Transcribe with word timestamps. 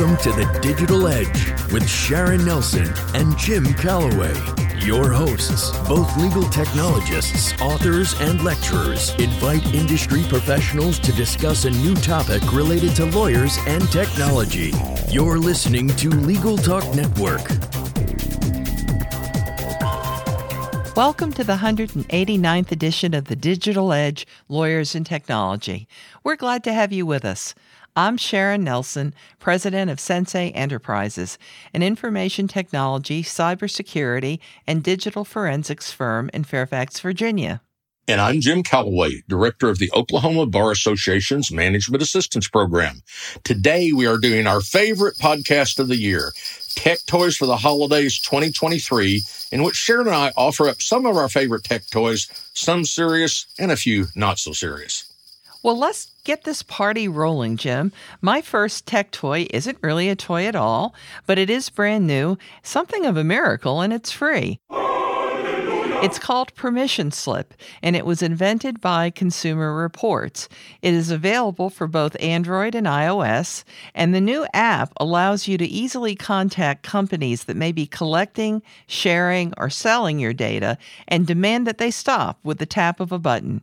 Welcome 0.00 0.32
to 0.32 0.32
the 0.32 0.58
Digital 0.60 1.08
Edge 1.08 1.72
with 1.72 1.86
Sharon 1.86 2.42
Nelson 2.46 2.90
and 3.12 3.36
Jim 3.36 3.74
Calloway. 3.74 4.32
Your 4.78 5.12
hosts, 5.12 5.76
both 5.86 6.16
legal 6.16 6.44
technologists, 6.44 7.52
authors, 7.60 8.18
and 8.18 8.42
lecturers, 8.42 9.10
invite 9.16 9.74
industry 9.74 10.22
professionals 10.22 10.98
to 11.00 11.12
discuss 11.12 11.66
a 11.66 11.70
new 11.70 11.94
topic 11.96 12.40
related 12.50 12.96
to 12.96 13.04
lawyers 13.04 13.58
and 13.66 13.86
technology. 13.92 14.72
You're 15.10 15.38
listening 15.38 15.88
to 15.88 16.08
Legal 16.08 16.56
Talk 16.56 16.94
Network. 16.94 17.46
Welcome 20.96 21.34
to 21.34 21.44
the 21.44 21.56
189th 21.56 22.72
edition 22.72 23.12
of 23.12 23.26
the 23.26 23.36
Digital 23.36 23.92
Edge 23.92 24.26
Lawyers 24.48 24.94
and 24.94 25.04
Technology. 25.04 25.86
We're 26.24 26.36
glad 26.36 26.64
to 26.64 26.72
have 26.72 26.90
you 26.90 27.04
with 27.04 27.26
us. 27.26 27.54
I'm 27.96 28.16
Sharon 28.16 28.62
Nelson, 28.62 29.14
president 29.40 29.90
of 29.90 29.98
Sensei 29.98 30.50
Enterprises, 30.50 31.38
an 31.74 31.82
information 31.82 32.46
technology, 32.46 33.24
cybersecurity, 33.24 34.38
and 34.64 34.82
digital 34.82 35.24
forensics 35.24 35.90
firm 35.90 36.30
in 36.32 36.44
Fairfax, 36.44 37.00
Virginia. 37.00 37.60
And 38.06 38.20
I'm 38.20 38.40
Jim 38.40 38.62
Calloway, 38.62 39.22
director 39.28 39.68
of 39.68 39.78
the 39.78 39.90
Oklahoma 39.92 40.46
Bar 40.46 40.70
Association's 40.70 41.50
Management 41.50 42.02
Assistance 42.02 42.48
Program. 42.48 43.02
Today 43.42 43.92
we 43.92 44.06
are 44.06 44.18
doing 44.18 44.46
our 44.46 44.60
favorite 44.60 45.16
podcast 45.18 45.80
of 45.80 45.88
the 45.88 45.96
year, 45.96 46.32
Tech 46.76 46.98
Toys 47.06 47.36
for 47.36 47.46
the 47.46 47.56
Holidays 47.56 48.20
2023, 48.20 49.22
in 49.50 49.62
which 49.64 49.74
Sharon 49.74 50.06
and 50.06 50.16
I 50.16 50.32
offer 50.36 50.68
up 50.68 50.80
some 50.80 51.06
of 51.06 51.16
our 51.16 51.28
favorite 51.28 51.64
tech 51.64 51.88
toys, 51.90 52.28
some 52.54 52.84
serious 52.84 53.46
and 53.58 53.72
a 53.72 53.76
few 53.76 54.06
not 54.14 54.38
so 54.38 54.52
serious. 54.52 55.09
Well, 55.62 55.78
let's 55.78 56.12
get 56.24 56.44
this 56.44 56.62
party 56.62 57.06
rolling, 57.06 57.58
Jim. 57.58 57.92
My 58.22 58.40
first 58.40 58.86
tech 58.86 59.10
toy 59.10 59.46
isn't 59.50 59.76
really 59.82 60.08
a 60.08 60.16
toy 60.16 60.46
at 60.46 60.56
all, 60.56 60.94
but 61.26 61.38
it 61.38 61.50
is 61.50 61.68
brand 61.68 62.06
new, 62.06 62.38
something 62.62 63.04
of 63.04 63.18
a 63.18 63.24
miracle, 63.24 63.82
and 63.82 63.92
it's 63.92 64.10
free. 64.10 64.58
It's 66.02 66.18
called 66.18 66.54
Permission 66.54 67.10
Slip, 67.10 67.52
and 67.82 67.94
it 67.94 68.06
was 68.06 68.22
invented 68.22 68.80
by 68.80 69.10
Consumer 69.10 69.74
Reports. 69.74 70.48
It 70.80 70.94
is 70.94 71.10
available 71.10 71.68
for 71.68 71.86
both 71.86 72.16
Android 72.20 72.74
and 72.74 72.86
iOS, 72.86 73.64
and 73.94 74.14
the 74.14 74.20
new 74.20 74.46
app 74.54 74.94
allows 74.96 75.46
you 75.46 75.58
to 75.58 75.66
easily 75.66 76.14
contact 76.14 76.84
companies 76.84 77.44
that 77.44 77.56
may 77.56 77.70
be 77.70 77.86
collecting, 77.86 78.62
sharing, 78.86 79.52
or 79.58 79.68
selling 79.68 80.18
your 80.18 80.32
data 80.32 80.78
and 81.06 81.26
demand 81.26 81.66
that 81.66 81.76
they 81.76 81.90
stop 81.90 82.38
with 82.42 82.56
the 82.56 82.64
tap 82.64 82.98
of 82.98 83.12
a 83.12 83.18
button. 83.18 83.60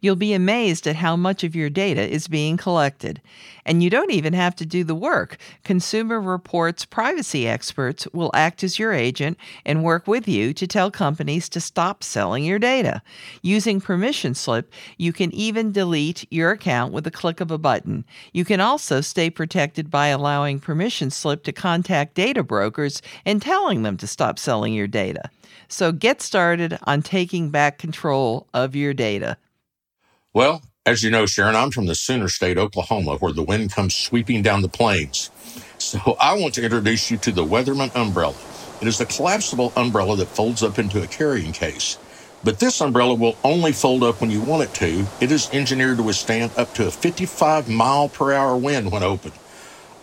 You'll 0.00 0.14
be 0.14 0.32
amazed 0.32 0.86
at 0.86 0.94
how 0.94 1.16
much 1.16 1.42
of 1.42 1.56
your 1.56 1.70
data 1.70 2.08
is 2.08 2.28
being 2.28 2.56
collected. 2.56 3.20
And 3.66 3.82
you 3.82 3.90
don't 3.90 4.12
even 4.12 4.32
have 4.32 4.54
to 4.56 4.66
do 4.66 4.84
the 4.84 4.94
work. 4.94 5.38
Consumer 5.64 6.20
Reports 6.20 6.84
privacy 6.84 7.48
experts 7.48 8.06
will 8.12 8.30
act 8.32 8.62
as 8.62 8.78
your 8.78 8.92
agent 8.92 9.38
and 9.66 9.82
work 9.82 10.06
with 10.06 10.28
you 10.28 10.54
to 10.54 10.66
tell 10.68 10.90
companies 10.90 11.48
to 11.48 11.60
stop 11.60 11.79
selling 12.02 12.44
your 12.44 12.58
data. 12.58 13.02
Using 13.42 13.80
Permission 13.80 14.34
Slip, 14.34 14.72
you 14.98 15.12
can 15.12 15.32
even 15.34 15.72
delete 15.72 16.26
your 16.30 16.50
account 16.50 16.92
with 16.92 17.06
a 17.06 17.10
click 17.10 17.40
of 17.40 17.50
a 17.50 17.58
button. 17.58 18.04
You 18.32 18.44
can 18.44 18.60
also 18.60 19.00
stay 19.00 19.30
protected 19.30 19.90
by 19.90 20.08
allowing 20.08 20.60
Permission 20.60 21.10
Slip 21.10 21.42
to 21.44 21.52
contact 21.52 22.14
data 22.14 22.42
brokers 22.42 23.02
and 23.24 23.40
telling 23.40 23.82
them 23.82 23.96
to 23.96 24.06
stop 24.06 24.38
selling 24.38 24.74
your 24.74 24.86
data. 24.86 25.30
So 25.68 25.92
get 25.92 26.20
started 26.20 26.78
on 26.84 27.02
taking 27.02 27.50
back 27.50 27.78
control 27.78 28.46
of 28.52 28.76
your 28.76 28.92
data. 28.92 29.36
Well, 30.32 30.62
as 30.86 31.02
you 31.02 31.10
know, 31.10 31.26
Sharon, 31.26 31.56
I'm 31.56 31.70
from 31.70 31.86
the 31.86 31.94
Sooner 31.94 32.28
State, 32.28 32.58
Oklahoma, 32.58 33.16
where 33.16 33.32
the 33.32 33.42
wind 33.42 33.72
comes 33.72 33.94
sweeping 33.94 34.42
down 34.42 34.62
the 34.62 34.68
plains. 34.68 35.30
So 35.78 36.16
I 36.20 36.34
want 36.34 36.54
to 36.54 36.62
introduce 36.62 37.10
you 37.10 37.16
to 37.18 37.32
the 37.32 37.44
Weatherman 37.44 37.94
umbrella. 37.94 38.34
It 38.80 38.88
is 38.88 39.00
a 39.00 39.06
collapsible 39.06 39.72
umbrella 39.76 40.16
that 40.16 40.28
folds 40.28 40.62
up 40.62 40.78
into 40.78 41.02
a 41.02 41.06
carrying 41.06 41.52
case. 41.52 41.98
But 42.42 42.58
this 42.58 42.80
umbrella 42.80 43.14
will 43.14 43.36
only 43.44 43.72
fold 43.72 44.02
up 44.02 44.20
when 44.20 44.30
you 44.30 44.40
want 44.40 44.62
it 44.62 44.74
to. 44.74 45.06
It 45.20 45.30
is 45.30 45.50
engineered 45.52 45.98
to 45.98 46.02
withstand 46.02 46.52
up 46.56 46.72
to 46.74 46.86
a 46.86 46.90
55 46.90 47.68
mile 47.68 48.08
per 48.08 48.32
hour 48.32 48.56
wind 48.56 48.90
when 48.90 49.02
open. 49.02 49.32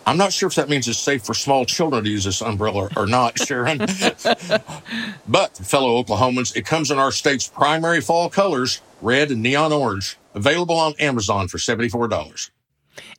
I'm 0.06 0.16
not 0.16 0.32
sure 0.32 0.46
if 0.46 0.54
that 0.54 0.70
means 0.70 0.88
it's 0.88 0.98
safe 0.98 1.22
for 1.22 1.34
small 1.34 1.66
children 1.66 2.04
to 2.04 2.08
use 2.08 2.24
this 2.24 2.40
umbrella 2.40 2.88
or 2.96 3.06
not, 3.06 3.38
Sharon. 3.46 3.78
but, 5.28 5.56
fellow 5.58 6.02
Oklahomans, 6.02 6.56
it 6.56 6.64
comes 6.64 6.90
in 6.90 6.98
our 6.98 7.12
state's 7.12 7.48
primary 7.48 8.00
fall 8.00 8.30
colors, 8.30 8.80
red 9.02 9.30
and 9.30 9.42
neon 9.42 9.72
orange, 9.72 10.16
available 10.34 10.76
on 10.76 10.94
Amazon 10.98 11.48
for 11.48 11.58
$74. 11.58 12.50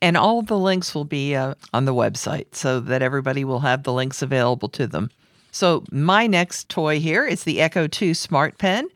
And 0.02 0.16
all 0.16 0.42
the 0.42 0.58
links 0.58 0.94
will 0.94 1.04
be 1.04 1.36
uh, 1.36 1.54
on 1.72 1.84
the 1.84 1.94
website 1.94 2.54
so 2.54 2.80
that 2.80 3.02
everybody 3.02 3.44
will 3.44 3.60
have 3.60 3.84
the 3.84 3.92
links 3.92 4.20
available 4.22 4.68
to 4.70 4.86
them. 4.86 5.10
So, 5.50 5.84
my 5.90 6.26
next 6.26 6.68
toy 6.68 7.00
here 7.00 7.26
is 7.26 7.44
the 7.44 7.60
Echo 7.60 7.86
2 7.86 8.14
Smart 8.14 8.58
Pen. 8.58 8.88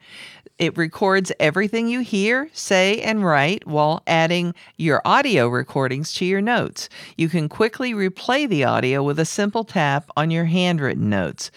It 0.56 0.76
records 0.76 1.32
everything 1.40 1.88
you 1.88 1.98
hear, 2.00 2.48
say, 2.52 3.00
and 3.00 3.24
write 3.24 3.66
while 3.66 4.04
adding 4.06 4.54
your 4.76 5.02
audio 5.04 5.48
recordings 5.48 6.12
to 6.14 6.24
your 6.24 6.40
notes. 6.40 6.88
You 7.16 7.28
can 7.28 7.48
quickly 7.48 7.92
replay 7.92 8.48
the 8.48 8.62
audio 8.62 9.02
with 9.02 9.18
a 9.18 9.24
simple 9.24 9.64
tap 9.64 10.08
on 10.16 10.30
your 10.30 10.44
handwritten 10.44 11.10
notes. 11.10 11.50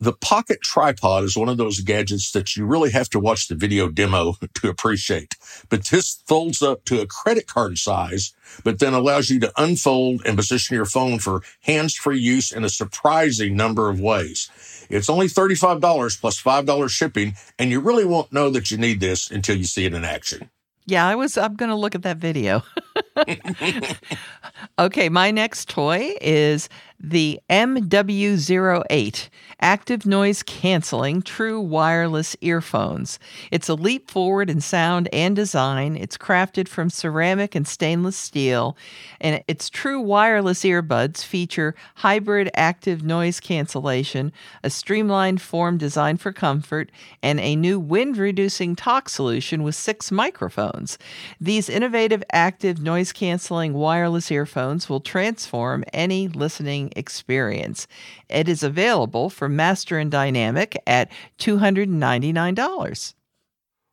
The 0.02 0.14
Pocket 0.14 0.62
Tripod 0.62 1.24
is 1.24 1.36
one 1.36 1.50
of 1.50 1.58
those 1.58 1.80
gadgets 1.80 2.32
that 2.32 2.56
you 2.56 2.64
really 2.64 2.90
have 2.90 3.10
to 3.10 3.20
watch 3.20 3.48
the 3.48 3.54
video 3.54 3.90
demo 3.90 4.34
to 4.54 4.70
appreciate. 4.70 5.34
But 5.68 5.84
this 5.86 6.22
folds 6.26 6.62
up 6.62 6.86
to 6.86 7.02
a 7.02 7.06
credit 7.06 7.46
card 7.46 7.76
size, 7.76 8.32
but 8.64 8.78
then 8.78 8.94
allows 8.94 9.28
you 9.28 9.38
to 9.40 9.52
unfold 9.58 10.22
and 10.24 10.38
position 10.38 10.74
your 10.74 10.86
phone 10.86 11.18
for 11.18 11.42
hands-free 11.64 12.18
use 12.18 12.50
in 12.50 12.64
a 12.64 12.70
surprising 12.70 13.56
number 13.56 13.90
of 13.90 14.00
ways. 14.00 14.48
It's 14.88 15.10
only 15.10 15.26
$35 15.26 16.18
plus 16.18 16.42
$5 16.42 16.88
shipping, 16.88 17.34
and 17.58 17.70
you 17.70 17.80
really 17.80 18.06
won't 18.06 18.32
know 18.32 18.48
that 18.48 18.70
you 18.70 18.78
need 18.78 19.00
this 19.00 19.30
until 19.30 19.58
you 19.58 19.64
see 19.64 19.84
it 19.84 19.92
in 19.92 20.04
action. 20.06 20.48
Yeah, 20.86 21.06
I 21.06 21.14
was 21.14 21.36
I'm 21.36 21.56
going 21.56 21.68
to 21.68 21.76
look 21.76 21.94
at 21.94 22.02
that 22.02 22.16
video. 22.16 22.62
okay, 24.78 25.08
my 25.08 25.30
next 25.30 25.68
toy 25.68 26.14
is 26.20 26.68
the 27.02 27.40
MW08 27.48 29.28
active 29.62 30.04
noise 30.04 30.42
canceling 30.42 31.22
true 31.22 31.60
wireless 31.60 32.36
earphones. 32.42 33.18
It's 33.50 33.68
a 33.68 33.74
leap 33.74 34.10
forward 34.10 34.50
in 34.50 34.60
sound 34.60 35.08
and 35.12 35.34
design. 35.34 35.96
It's 35.96 36.18
crafted 36.18 36.68
from 36.68 36.90
ceramic 36.90 37.54
and 37.54 37.66
stainless 37.66 38.16
steel, 38.16 38.76
and 39.20 39.42
its 39.48 39.70
true 39.70 40.00
wireless 40.00 40.62
earbuds 40.62 41.24
feature 41.24 41.74
hybrid 41.96 42.50
active 42.54 43.02
noise 43.02 43.40
cancellation, 43.40 44.32
a 44.62 44.68
streamlined 44.68 45.40
form 45.40 45.78
designed 45.78 46.20
for 46.20 46.32
comfort, 46.32 46.90
and 47.22 47.40
a 47.40 47.56
new 47.56 47.78
wind 47.78 48.18
reducing 48.18 48.76
talk 48.76 49.08
solution 49.08 49.62
with 49.62 49.74
six 49.74 50.10
microphones. 50.10 50.98
These 51.40 51.70
innovative 51.70 52.22
active 52.32 52.80
noise 52.80 52.89
canceling 53.12 53.72
wireless 53.72 54.30
earphones 54.30 54.88
will 54.88 55.00
transform 55.00 55.84
any 55.92 56.28
listening 56.28 56.92
experience. 56.96 57.86
It 58.28 58.48
is 58.48 58.62
available 58.62 59.30
from 59.30 59.56
Master 59.56 59.98
and 59.98 60.10
Dynamic 60.10 60.76
at 60.86 61.10
$299. 61.38 63.14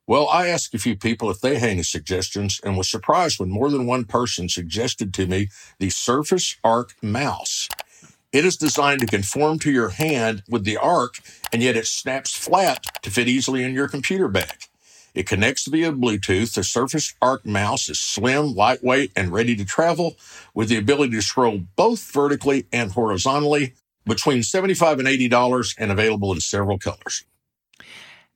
Well, 0.07 0.29
I 0.29 0.47
asked 0.47 0.73
a 0.73 0.79
few 0.79 0.95
people 0.95 1.29
if 1.29 1.41
they 1.41 1.59
had 1.59 1.69
any 1.69 1.83
suggestions 1.83 2.61
and 2.63 2.77
was 2.77 2.89
surprised 2.89 3.39
when 3.39 3.49
more 3.49 3.69
than 3.69 3.85
one 3.85 4.05
person 4.05 4.47
suggested 4.47 5.13
to 5.15 5.27
me 5.27 5.49
the 5.79 5.89
Surface 5.89 6.55
Arc 6.63 6.95
mouse. 7.01 7.67
It 8.31 8.45
is 8.45 8.57
designed 8.57 9.01
to 9.01 9.07
conform 9.07 9.59
to 9.59 9.71
your 9.71 9.89
hand 9.89 10.43
with 10.49 10.63
the 10.63 10.77
arc, 10.77 11.19
and 11.51 11.63
yet 11.63 11.75
it 11.75 11.87
snaps 11.87 12.37
flat 12.37 13.01
to 13.03 13.11
fit 13.11 13.27
easily 13.27 13.63
in 13.63 13.73
your 13.73 13.87
computer 13.87 14.27
bag. 14.27 14.63
It 15.17 15.25
connects 15.25 15.67
via 15.67 15.91
Bluetooth. 15.91 16.53
The 16.53 16.63
Surface 16.63 17.15
Arc 17.23 17.43
mouse 17.43 17.89
is 17.89 17.99
slim, 17.99 18.53
lightweight, 18.53 19.13
and 19.15 19.31
ready 19.31 19.55
to 19.55 19.65
travel 19.65 20.15
with 20.53 20.69
the 20.69 20.77
ability 20.77 21.13
to 21.13 21.23
scroll 21.23 21.61
both 21.75 22.11
vertically 22.11 22.67
and 22.71 22.91
horizontally 22.91 23.73
between 24.05 24.41
$75 24.41 24.99
and 24.99 25.07
$80 25.07 25.75
and 25.79 25.91
available 25.91 26.33
in 26.33 26.39
several 26.39 26.77
colors. 26.77 27.25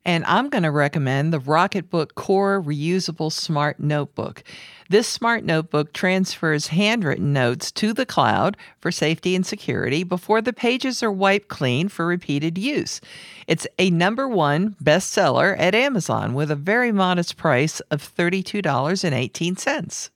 And 0.03 0.25
I'm 0.25 0.49
going 0.49 0.63
to 0.63 0.71
recommend 0.71 1.31
the 1.31 1.39
Rocketbook 1.39 2.15
Core 2.15 2.61
Reusable 2.61 3.31
Smart 3.31 3.79
Notebook. 3.79 4.43
This 4.89 5.07
smart 5.07 5.43
notebook 5.43 5.93
transfers 5.93 6.67
handwritten 6.67 7.31
notes 7.31 7.71
to 7.73 7.93
the 7.93 8.05
cloud 8.05 8.57
for 8.79 8.91
safety 8.91 9.35
and 9.35 9.45
security 9.45 10.03
before 10.03 10.41
the 10.41 10.53
pages 10.53 11.03
are 11.03 11.11
wiped 11.11 11.49
clean 11.49 11.87
for 11.87 12.07
repeated 12.07 12.57
use. 12.57 12.99
It's 13.47 13.67
a 13.77 13.91
number 13.91 14.27
one 14.27 14.75
bestseller 14.83 15.55
at 15.59 15.75
Amazon 15.75 16.33
with 16.33 16.49
a 16.49 16.55
very 16.55 16.91
modest 16.91 17.37
price 17.37 17.79
of 17.91 18.01
$32.18. 18.01 20.09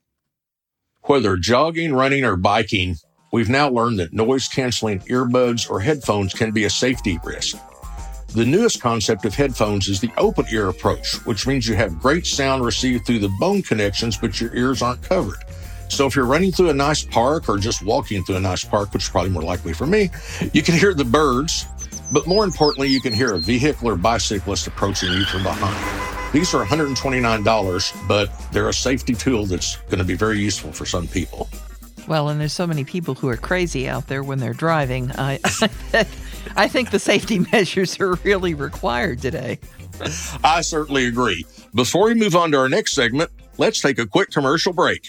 Whether 1.04 1.38
jogging, 1.38 1.94
running, 1.94 2.26
or 2.26 2.36
biking, 2.36 2.96
we've 3.32 3.50
now 3.50 3.70
learned 3.70 4.00
that 4.00 4.14
noise 4.14 4.48
canceling 4.48 5.02
earbuds 5.02 5.70
or 5.70 5.80
headphones 5.80 6.34
can 6.34 6.52
be 6.52 6.64
a 6.64 6.70
safety 6.72 7.20
risk. 7.24 7.56
The 8.36 8.46
newest 8.46 8.82
concept 8.82 9.24
of 9.24 9.34
headphones 9.34 9.88
is 9.88 10.02
the 10.02 10.12
open 10.18 10.46
ear 10.52 10.68
approach, 10.68 11.26
which 11.26 11.48
means 11.48 11.70
you 11.70 11.76
have 11.76 12.02
great 12.02 12.26
sound 12.26 12.66
received 12.66 13.06
through 13.06 13.20
the 13.20 13.32
bone 13.40 13.62
connections, 13.62 14.18
but 14.18 14.42
your 14.42 14.54
ears 14.54 14.82
aren't 14.82 15.02
covered. 15.02 15.38
So 15.88 16.06
if 16.06 16.18
you're 16.18 16.26
running 16.26 16.52
through 16.52 16.68
a 16.68 16.74
nice 16.74 17.02
park 17.02 17.48
or 17.48 17.58
just 17.58 17.82
walking 17.82 18.26
through 18.26 18.36
a 18.36 18.42
nice 18.42 18.66
park, 18.66 18.92
which 18.92 19.04
is 19.04 19.10
probably 19.10 19.30
more 19.30 19.42
likely 19.42 19.72
for 19.72 19.88
me, 19.88 20.10
you 20.52 20.62
can 20.62 20.76
hear 20.76 20.94
the 20.94 21.06
birds, 21.06 21.66
but 22.12 22.28
more 22.28 22.44
importantly, 22.44 22.90
you 22.90 23.00
can 23.00 23.14
hear 23.14 23.36
a 23.36 23.40
vehicle 23.40 23.88
or 23.88 23.96
bicyclist 23.96 24.68
approaching 24.68 25.14
you 25.14 25.24
from 25.24 25.44
behind. 25.44 26.34
These 26.34 26.54
are 26.54 26.66
$129, 26.66 28.08
but 28.10 28.30
they're 28.52 28.68
a 28.68 28.74
safety 28.74 29.14
tool 29.14 29.46
that's 29.46 29.78
going 29.84 30.00
to 30.00 30.04
be 30.04 30.16
very 30.16 30.40
useful 30.40 30.74
for 30.74 30.86
some 30.86 31.08
people. 31.08 31.48
Well, 32.06 32.28
and 32.28 32.40
there's 32.42 32.54
so 32.54 32.68
many 32.68 32.84
people 32.84 33.16
who 33.16 33.30
are 33.30 33.38
crazy 33.38 33.88
out 33.88 34.08
there 34.08 34.24
when 34.24 34.40
they're 34.40 34.54
driving. 34.54 35.12
I, 35.12 35.40
I 36.56 36.68
think 36.68 36.92
the 36.92 37.00
safety 37.00 37.40
measures 37.52 38.00
are 38.00 38.16
really 38.24 38.54
required 38.54 39.22
today. 39.22 39.60
I 40.44 40.62
certainly 40.62 41.06
agree. 41.06 41.46
Before 41.74 42.06
we 42.06 42.14
move 42.14 42.36
on 42.36 42.52
to 42.52 42.58
our 42.58 42.70
next 42.70 42.94
segment, 42.94 43.32
let's 43.58 43.82
take 43.82 44.00
a 44.00 44.08
quick 44.08 44.32
commercial 44.32 44.74
break. 44.74 45.08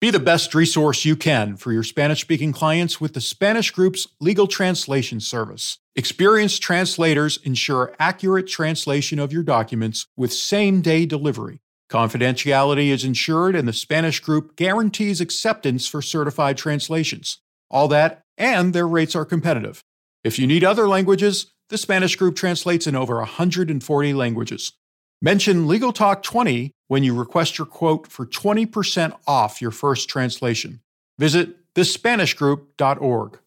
Be 0.00 0.10
the 0.10 0.20
best 0.20 0.54
resource 0.54 1.04
you 1.04 1.16
can 1.16 1.56
for 1.56 1.72
your 1.72 1.82
Spanish 1.82 2.20
speaking 2.20 2.52
clients 2.52 3.00
with 3.00 3.14
the 3.14 3.20
Spanish 3.20 3.70
Group's 3.70 4.06
legal 4.20 4.46
translation 4.46 5.18
service. 5.18 5.78
Experienced 5.96 6.60
translators 6.60 7.38
ensure 7.38 7.94
accurate 7.98 8.46
translation 8.46 9.18
of 9.18 9.32
your 9.32 9.42
documents 9.42 10.06
with 10.16 10.32
same 10.32 10.82
day 10.82 11.06
delivery. 11.06 11.60
Confidentiality 11.90 12.88
is 12.88 13.04
ensured, 13.04 13.54
and 13.54 13.66
the 13.66 13.72
Spanish 13.72 14.20
Group 14.20 14.56
guarantees 14.56 15.20
acceptance 15.20 15.86
for 15.86 16.02
certified 16.02 16.58
translations. 16.58 17.40
All 17.70 17.88
that, 17.88 18.24
and 18.36 18.74
their 18.74 18.86
rates 18.86 19.14
are 19.14 19.24
competitive. 19.24 19.84
If 20.24 20.38
you 20.38 20.46
need 20.46 20.64
other 20.64 20.88
languages, 20.88 21.52
the 21.68 21.76
Spanish 21.76 22.16
Group 22.16 22.34
translates 22.34 22.86
in 22.86 22.96
over 22.96 23.16
140 23.16 24.14
languages. 24.14 24.72
Mention 25.20 25.68
Legal 25.68 25.92
Talk 25.92 26.22
20 26.22 26.72
when 26.88 27.04
you 27.04 27.14
request 27.14 27.58
your 27.58 27.66
quote 27.66 28.06
for 28.06 28.24
20% 28.24 29.16
off 29.26 29.60
your 29.60 29.70
first 29.70 30.08
translation. 30.08 30.80
Visit 31.18 31.74
thespanishgroup.org. 31.74 33.38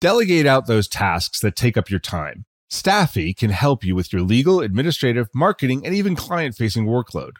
Delegate 0.00 0.46
out 0.46 0.66
those 0.66 0.88
tasks 0.88 1.40
that 1.40 1.54
take 1.54 1.76
up 1.76 1.90
your 1.90 2.00
time. 2.00 2.44
Staffi 2.70 3.36
can 3.36 3.50
help 3.50 3.84
you 3.84 3.94
with 3.94 4.12
your 4.12 4.22
legal, 4.22 4.60
administrative, 4.60 5.28
marketing, 5.34 5.84
and 5.84 5.94
even 5.94 6.16
client 6.16 6.54
facing 6.56 6.86
workload. 6.86 7.32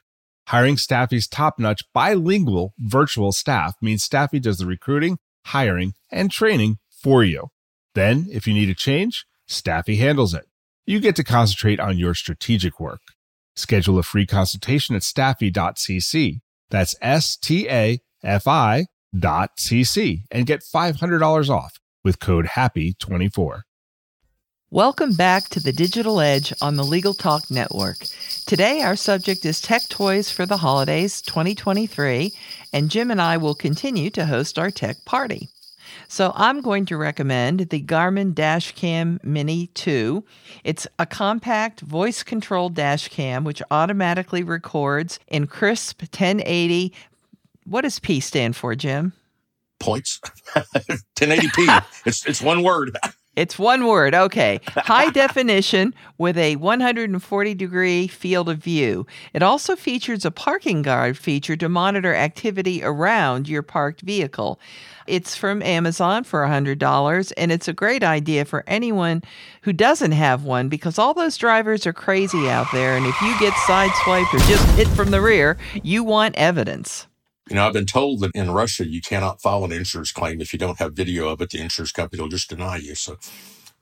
Hiring 0.49 0.77
Staffi's 0.77 1.27
top 1.27 1.59
notch 1.59 1.83
bilingual 1.95 2.75
virtual 2.79 3.33
staff 3.33 3.75
means 3.81 4.07
Staffi 4.07 4.41
does 4.41 4.59
the 4.59 4.67
recruiting, 4.67 5.19
hiring, 5.47 5.95
and 6.13 6.31
training 6.31 6.79
for 6.91 7.25
you. 7.25 7.49
Then, 7.95 8.27
if 8.31 8.47
you 8.47 8.55
need 8.55 8.69
a 8.69 8.75
change, 8.75 9.27
Staffi 9.49 9.99
handles 9.99 10.35
it. 10.35 10.47
You 10.87 11.01
get 11.01 11.17
to 11.17 11.25
concentrate 11.25 11.81
on 11.81 11.99
your 11.99 12.15
strategic 12.15 12.79
work. 12.79 13.01
Schedule 13.57 13.99
a 13.99 14.03
free 14.03 14.27
consultation 14.27 14.97
at 14.97 15.03
staffi.cc. 15.03 16.41
That's 16.71 16.97
S 17.01 17.37
T 17.37 17.69
A 17.69 18.01
F 18.23 18.49
I 18.49 18.87
dot 19.17 19.57
cc 19.59 20.23
and 20.31 20.47
get 20.47 20.61
$500 20.61 21.49
off 21.49 21.79
with 22.03 22.19
code 22.19 22.47
HAPPY24. 22.47 23.63
Welcome 24.71 25.13
back 25.13 25.49
to 25.51 25.61
the 25.61 25.73
Digital 25.73 26.21
Edge 26.21 26.53
on 26.61 26.75
the 26.75 26.83
Legal 26.83 27.15
Talk 27.15 27.49
Network. 27.49 27.99
Today, 28.45 28.83
our 28.83 28.97
subject 28.97 29.45
is 29.45 29.61
Tech 29.61 29.83
Toys 29.89 30.31
for 30.31 30.47
the 30.47 30.57
Holidays 30.57 31.23
2023, 31.23 32.33
and 32.73 32.91
Jim 32.91 33.13
and 33.13 33.23
I 33.23 33.37
will 33.37 33.55
continue 33.55 34.11
to 34.11 34.27
host 34.27 34.59
our 34.59 34.73
tech 34.73 34.97
party. 35.05 35.49
So 36.15 36.31
I'm 36.37 36.61
going 36.61 36.87
to 36.87 36.97
recommend 36.97 37.59
the 37.59 37.83
Garmin 37.83 38.35
Dashcam 38.35 39.19
Mini 39.25 39.67
2. 39.75 40.23
It's 40.63 40.87
a 40.97 41.07
compact 41.07 41.81
voice 41.81 42.23
controlled 42.23 42.75
dash 42.75 43.09
cam 43.09 43.43
which 43.43 43.61
automatically 43.69 44.45
records 44.45 45.19
in 45.27 45.49
crisp 45.49 46.03
1080. 46.03 46.93
What 47.65 47.81
does 47.81 47.99
P 47.99 48.21
stand 48.21 48.55
for, 48.55 48.77
Jim? 48.77 49.13
Points. 49.81 50.21
1080p. 51.17 51.85
it's 52.07 52.25
it's 52.27 52.41
one 52.41 52.63
word. 52.63 52.97
It's 53.37 53.59
one 53.59 53.87
word. 53.87 54.15
Okay. 54.15 54.61
High 54.77 55.11
definition 55.11 55.93
with 56.19 56.39
a 56.39 56.55
140 56.55 57.55
degree 57.55 58.07
field 58.07 58.49
of 58.49 58.59
view. 58.59 59.09
It 59.33 59.43
also 59.43 59.75
features 59.75 60.25
a 60.25 60.31
parking 60.31 60.83
guard 60.83 61.19
feature 61.19 61.57
to 61.57 61.69
monitor 61.69 62.15
activity 62.15 62.81
around 62.85 63.49
your 63.49 63.63
parked 63.63 64.03
vehicle. 64.03 64.61
It's 65.07 65.37
from 65.37 65.63
Amazon 65.63 66.25
for 66.25 66.45
$100, 66.45 67.33
and 67.37 67.53
it's 67.53 67.69
a 67.69 67.73
great 67.73 68.03
idea 68.03 68.45
for 68.45 68.65
anyone 68.67 69.23
who 69.63 69.73
doesn't 69.73 70.13
have 70.13 70.45
one 70.45 70.69
because 70.69 70.99
all 70.99 71.15
those 71.15 71.37
drivers 71.37 71.87
are 71.87 71.93
crazy 71.93 72.49
out 72.49 72.67
there. 72.73 72.97
And 72.97 73.07
if 73.07 73.21
you 73.21 73.39
get 73.39 73.53
sideswiped 73.55 74.33
or 74.33 74.39
just 74.49 74.67
hit 74.77 74.89
from 74.89 75.11
the 75.11 75.21
rear, 75.21 75.59
you 75.83 76.05
want 76.05 76.37
evidence. 76.37 77.07
You 77.49 77.57
know, 77.57 77.67
I've 77.67 77.75
been 77.75 77.87
told 77.87 78.21
that 78.21 78.31
in 78.35 78.51
Russia 78.51 78.87
you 78.87 79.03
cannot 79.03 79.43
file 79.43 79.65
an 79.65 79.73
insurance 79.73 80.13
claim 80.13 80.41
if 80.41 80.53
you 80.53 80.59
don't 80.59 80.79
have 80.79 80.95
video 80.95 81.29
of 81.29 81.41
it. 81.43 81.51
The 81.51 81.61
insurance 81.61 81.93
company 81.93 82.23
will 82.23 82.31
just 82.31 82.49
deny 82.49 82.77
you. 82.77 82.95
So 82.95 83.19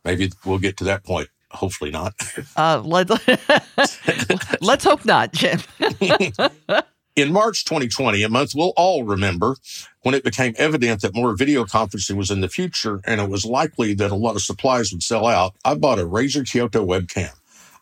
maybe 0.05 0.33
we'll 0.45 0.59
get 0.59 0.77
to 0.79 0.85
that 0.85 1.05
point. 1.05 1.29
Hopefully 1.53 1.91
not. 1.91 2.15
Uh, 2.57 2.83
let, 2.85 3.11
let's 4.63 4.85
hope 4.85 5.05
not, 5.05 5.33
Jim. 5.33 5.61
in 7.15 7.33
March 7.33 7.65
2020, 7.65 8.23
a 8.23 8.29
month 8.29 8.55
we'll 8.55 8.73
all 8.77 9.05
remember 9.05 9.57
when 10.03 10.15
it 10.15 10.25
became 10.25 10.55
evident 10.57 11.03
that 11.03 11.15
more 11.15 11.37
video 11.37 11.65
conferencing 11.65 12.17
was 12.17 12.31
in 12.31 12.41
the 12.41 12.49
future 12.49 13.01
and 13.05 13.21
it 13.21 13.29
was 13.29 13.45
likely 13.45 13.95
that 13.95 14.11
a 14.11 14.17
lot 14.17 14.37
of 14.37 14.43
supplies 14.43 14.93
would 14.93 15.03
sell 15.03 15.27
out, 15.27 15.55
I 15.65 15.75
bought 15.75 15.99
a 15.99 16.07
Razer 16.07 16.43
Kiyo 16.43 16.69
webcam. 16.69 17.33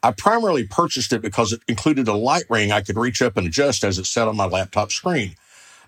I 0.02 0.12
primarily 0.12 0.66
purchased 0.66 1.12
it 1.12 1.22
because 1.22 1.52
it 1.52 1.60
included 1.68 2.08
a 2.08 2.14
light 2.14 2.44
ring 2.48 2.72
I 2.72 2.80
could 2.80 2.96
reach 2.96 3.22
up 3.22 3.36
and 3.36 3.46
adjust 3.46 3.84
as 3.84 3.98
it 3.98 4.06
sat 4.06 4.28
on 4.28 4.36
my 4.36 4.46
laptop 4.46 4.90
screen. 4.90 5.36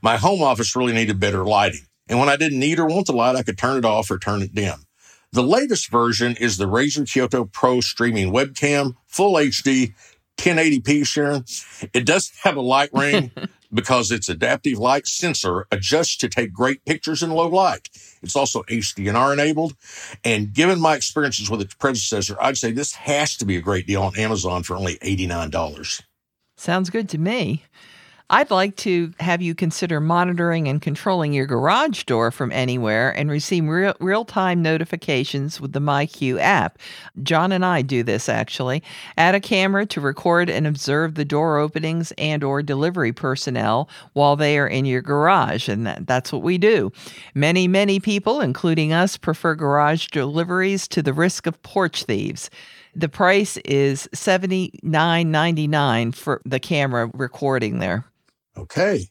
My 0.02 0.16
home 0.16 0.42
office 0.42 0.76
really 0.76 0.92
needed 0.92 1.18
better 1.18 1.44
lighting. 1.44 1.86
And 2.08 2.18
when 2.18 2.28
I 2.28 2.36
didn't 2.36 2.58
need 2.58 2.78
or 2.78 2.86
want 2.86 3.06
the 3.06 3.12
light, 3.12 3.36
I 3.36 3.42
could 3.42 3.56
turn 3.58 3.78
it 3.78 3.84
off 3.84 4.10
or 4.10 4.18
turn 4.18 4.42
it 4.42 4.54
dim. 4.54 4.84
The 5.32 5.42
latest 5.42 5.90
version 5.90 6.36
is 6.38 6.58
the 6.58 6.66
Razer 6.66 7.06
Kiyo 7.06 7.50
Pro 7.50 7.80
streaming 7.80 8.32
webcam, 8.32 8.96
full 9.06 9.34
HD, 9.34 9.94
1080p, 10.42 11.06
Sharon. 11.06 11.44
It 11.94 12.04
doesn't 12.04 12.34
have 12.42 12.56
a 12.56 12.60
light 12.60 12.90
ring 12.92 13.30
because 13.72 14.10
its 14.10 14.28
adaptive 14.28 14.78
light 14.78 15.06
sensor 15.06 15.66
adjusts 15.70 16.16
to 16.18 16.28
take 16.28 16.52
great 16.52 16.84
pictures 16.84 17.22
in 17.22 17.30
low 17.30 17.48
light. 17.48 17.88
It's 18.22 18.36
also 18.36 18.62
HDR 18.64 19.32
enabled. 19.32 19.76
And 20.24 20.52
given 20.52 20.80
my 20.80 20.96
experiences 20.96 21.48
with 21.48 21.60
its 21.60 21.74
predecessor, 21.74 22.36
I'd 22.40 22.58
say 22.58 22.72
this 22.72 22.94
has 22.94 23.36
to 23.36 23.44
be 23.44 23.56
a 23.56 23.60
great 23.60 23.86
deal 23.86 24.02
on 24.02 24.16
Amazon 24.16 24.62
for 24.64 24.76
only 24.76 24.96
$89. 24.96 26.02
Sounds 26.56 26.90
good 26.90 27.08
to 27.10 27.18
me. 27.18 27.62
I'd 28.30 28.50
like 28.50 28.76
to 28.76 29.12
have 29.20 29.42
you 29.42 29.54
consider 29.54 30.00
monitoring 30.00 30.66
and 30.68 30.80
controlling 30.80 31.32
your 31.32 31.46
garage 31.46 32.04
door 32.04 32.30
from 32.30 32.50
anywhere 32.52 33.10
and 33.10 33.30
receive 33.30 33.64
real, 33.64 33.94
real-time 34.00 34.62
notifications 34.62 35.60
with 35.60 35.72
the 35.72 35.80
MyQ 35.80 36.40
app. 36.40 36.78
John 37.22 37.52
and 37.52 37.64
I 37.64 37.82
do 37.82 38.02
this 38.02 38.28
actually. 38.28 38.82
Add 39.18 39.34
a 39.34 39.40
camera 39.40 39.84
to 39.86 40.00
record 40.00 40.48
and 40.48 40.66
observe 40.66 41.14
the 41.14 41.24
door 41.24 41.58
openings 41.58 42.12
and 42.16 42.42
or 42.42 42.62
delivery 42.62 43.12
personnel 43.12 43.88
while 44.14 44.36
they 44.36 44.58
are 44.58 44.68
in 44.68 44.84
your 44.84 45.02
garage 45.02 45.68
and 45.68 45.86
that, 45.86 46.06
that's 46.06 46.32
what 46.32 46.42
we 46.42 46.58
do. 46.58 46.90
Many, 47.34 47.68
many 47.68 48.00
people 48.00 48.40
including 48.40 48.92
us 48.92 49.16
prefer 49.16 49.54
garage 49.54 50.06
deliveries 50.08 50.88
to 50.88 51.02
the 51.02 51.12
risk 51.12 51.46
of 51.46 51.62
porch 51.62 52.04
thieves. 52.04 52.50
The 52.94 53.08
price 53.08 53.56
is 53.58 54.08
$79.99 54.14 56.14
for 56.14 56.42
the 56.44 56.60
camera 56.60 57.10
recording 57.14 57.78
there. 57.78 58.04
Okay. 58.56 59.06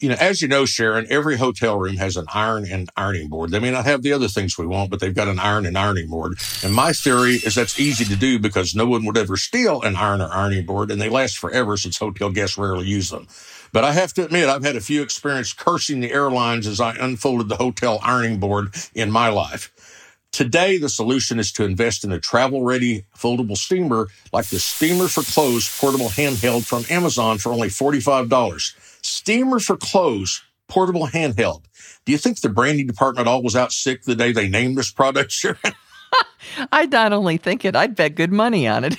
You 0.00 0.08
know, 0.08 0.16
as 0.18 0.42
you 0.42 0.48
know, 0.48 0.64
Sharon, 0.64 1.06
every 1.10 1.36
hotel 1.36 1.78
room 1.78 1.96
has 1.96 2.16
an 2.16 2.26
iron 2.34 2.66
and 2.68 2.90
ironing 2.96 3.28
board. 3.28 3.50
They 3.50 3.60
may 3.60 3.70
not 3.70 3.84
have 3.84 4.02
the 4.02 4.12
other 4.12 4.26
things 4.26 4.58
we 4.58 4.66
want, 4.66 4.90
but 4.90 4.98
they've 4.98 5.14
got 5.14 5.28
an 5.28 5.38
iron 5.38 5.64
and 5.64 5.78
ironing 5.78 6.08
board. 6.08 6.38
And 6.64 6.74
my 6.74 6.92
theory 6.92 7.34
is 7.34 7.54
that's 7.54 7.78
easy 7.78 8.04
to 8.06 8.16
do 8.16 8.40
because 8.40 8.74
no 8.74 8.86
one 8.86 9.04
would 9.04 9.16
ever 9.16 9.36
steal 9.36 9.80
an 9.82 9.94
iron 9.94 10.20
or 10.20 10.32
ironing 10.32 10.66
board 10.66 10.90
and 10.90 11.00
they 11.00 11.08
last 11.08 11.38
forever 11.38 11.76
since 11.76 11.98
hotel 11.98 12.30
guests 12.30 12.58
rarely 12.58 12.86
use 12.86 13.10
them. 13.10 13.28
But 13.72 13.84
I 13.84 13.92
have 13.92 14.12
to 14.14 14.24
admit, 14.24 14.48
I've 14.48 14.64
had 14.64 14.76
a 14.76 14.80
few 14.80 15.02
experience 15.02 15.52
cursing 15.52 16.00
the 16.00 16.12
airlines 16.12 16.66
as 16.66 16.80
I 16.80 16.96
unfolded 16.96 17.48
the 17.48 17.56
hotel 17.56 18.00
ironing 18.02 18.40
board 18.40 18.74
in 18.94 19.10
my 19.10 19.28
life. 19.28 19.72
Today, 20.32 20.78
the 20.78 20.88
solution 20.88 21.38
is 21.38 21.52
to 21.52 21.64
invest 21.64 22.04
in 22.04 22.12
a 22.12 22.18
travel 22.18 22.64
ready 22.64 23.04
foldable 23.14 23.56
steamer 23.56 24.08
like 24.32 24.46
the 24.46 24.58
Steamer 24.58 25.06
for 25.06 25.22
Clothes 25.22 25.78
portable 25.78 26.08
handheld 26.08 26.64
from 26.64 26.84
Amazon 26.88 27.36
for 27.36 27.52
only 27.52 27.68
$45. 27.68 28.74
Steamer 29.02 29.60
for 29.60 29.76
Clothes 29.76 30.42
portable 30.68 31.06
handheld. 31.06 31.64
Do 32.06 32.12
you 32.12 32.18
think 32.18 32.40
the 32.40 32.48
branding 32.48 32.86
department 32.86 33.28
all 33.28 33.42
was 33.42 33.54
out 33.54 33.72
sick 33.72 34.04
the 34.04 34.14
day 34.14 34.32
they 34.32 34.48
named 34.48 34.78
this 34.78 34.90
product, 34.90 35.32
Sharon? 35.32 35.58
I'd 36.72 36.90
not 36.90 37.12
only 37.12 37.36
think 37.36 37.66
it, 37.66 37.76
I'd 37.76 37.94
bet 37.94 38.14
good 38.14 38.32
money 38.32 38.66
on 38.66 38.84
it. 38.84 38.96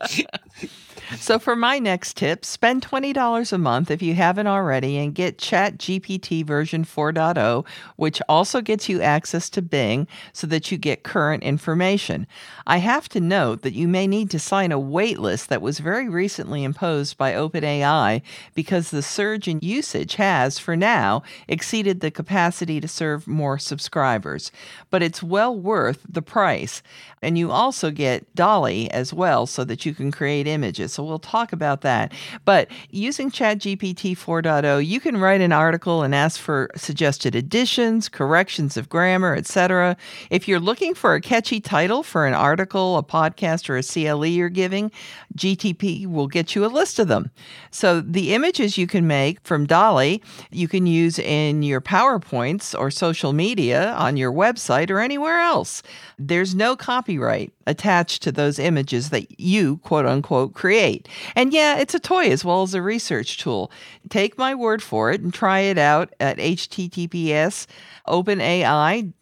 So, 1.18 1.38
for 1.38 1.56
my 1.56 1.78
next 1.78 2.16
tip, 2.16 2.44
spend 2.44 2.82
$20 2.82 3.52
a 3.52 3.58
month 3.58 3.90
if 3.90 4.02
you 4.02 4.14
haven't 4.14 4.46
already 4.46 4.98
and 4.98 5.14
get 5.14 5.38
ChatGPT 5.38 6.44
version 6.44 6.84
4.0, 6.84 7.66
which 7.96 8.20
also 8.28 8.60
gets 8.60 8.88
you 8.88 9.00
access 9.00 9.48
to 9.50 9.62
Bing 9.62 10.06
so 10.32 10.46
that 10.46 10.70
you 10.70 10.78
get 10.78 11.02
current 11.02 11.42
information. 11.42 12.26
I 12.66 12.78
have 12.78 13.08
to 13.10 13.20
note 13.20 13.62
that 13.62 13.72
you 13.72 13.88
may 13.88 14.06
need 14.06 14.30
to 14.30 14.38
sign 14.38 14.72
a 14.72 14.78
wait 14.78 15.18
list 15.18 15.48
that 15.48 15.62
was 15.62 15.78
very 15.78 16.08
recently 16.08 16.62
imposed 16.64 17.16
by 17.16 17.32
OpenAI 17.32 18.22
because 18.54 18.90
the 18.90 19.02
surge 19.02 19.48
in 19.48 19.58
usage 19.62 20.16
has, 20.16 20.58
for 20.58 20.76
now, 20.76 21.22
exceeded 21.48 22.00
the 22.00 22.10
capacity 22.10 22.80
to 22.80 22.88
serve 22.88 23.26
more 23.26 23.58
subscribers. 23.58 24.52
But 24.90 25.02
it's 25.02 25.22
well 25.22 25.58
worth 25.58 26.04
the 26.08 26.22
price. 26.22 26.82
And 27.22 27.38
you 27.38 27.50
also 27.50 27.90
get 27.90 28.32
DALL-E 28.34 28.88
as 28.90 29.12
well 29.12 29.46
so 29.46 29.64
that 29.64 29.86
you 29.86 29.94
can 29.94 30.12
create 30.12 30.46
images. 30.46 30.92
So 30.92 31.05
we'll 31.06 31.18
talk 31.18 31.52
about 31.52 31.80
that. 31.82 32.12
But 32.44 32.68
using 32.90 33.30
ChatGPT 33.30 34.16
4.0, 34.16 34.84
you 34.84 35.00
can 35.00 35.16
write 35.16 35.40
an 35.40 35.52
article 35.52 36.02
and 36.02 36.14
ask 36.14 36.40
for 36.40 36.70
suggested 36.76 37.34
additions, 37.34 38.08
corrections 38.08 38.76
of 38.76 38.88
grammar, 38.88 39.34
etc. 39.34 39.96
If 40.30 40.48
you're 40.48 40.60
looking 40.60 40.94
for 40.94 41.14
a 41.14 41.20
catchy 41.20 41.60
title 41.60 42.02
for 42.02 42.26
an 42.26 42.34
article, 42.34 42.98
a 42.98 43.02
podcast, 43.02 43.68
or 43.68 43.76
a 43.76 43.82
CLE 43.82 44.26
you're 44.26 44.48
giving, 44.48 44.90
GTP 45.36 46.06
will 46.06 46.26
get 46.26 46.54
you 46.54 46.64
a 46.64 46.68
list 46.68 46.98
of 46.98 47.08
them. 47.08 47.30
So 47.70 48.00
the 48.00 48.34
images 48.34 48.78
you 48.78 48.86
can 48.86 49.06
make 49.06 49.40
from 49.42 49.66
DALL-E, 49.66 50.22
you 50.50 50.68
can 50.68 50.86
use 50.86 51.18
in 51.18 51.62
your 51.62 51.80
PowerPoints 51.80 52.78
or 52.78 52.90
social 52.90 53.32
media 53.32 53.92
on 53.92 54.16
your 54.16 54.32
website 54.32 54.90
or 54.90 55.00
anywhere 55.00 55.40
else. 55.40 55.82
There's 56.18 56.54
no 56.54 56.76
copyright 56.76 57.52
attached 57.66 58.22
to 58.22 58.32
those 58.32 58.58
images 58.58 59.10
that 59.10 59.40
you, 59.40 59.78
quote 59.78 60.06
unquote, 60.06 60.54
create. 60.54 61.08
And 61.34 61.52
yeah, 61.52 61.78
it's 61.78 61.94
a 61.94 62.00
toy 62.00 62.30
as 62.30 62.44
well 62.44 62.62
as 62.62 62.74
a 62.74 62.82
research 62.82 63.38
tool. 63.38 63.70
Take 64.08 64.38
my 64.38 64.54
word 64.54 64.82
for 64.82 65.10
it 65.10 65.20
and 65.20 65.32
try 65.32 65.60
it 65.60 65.78
out 65.78 66.14
at 66.20 66.38
https 66.38 67.66
openai 68.06 69.12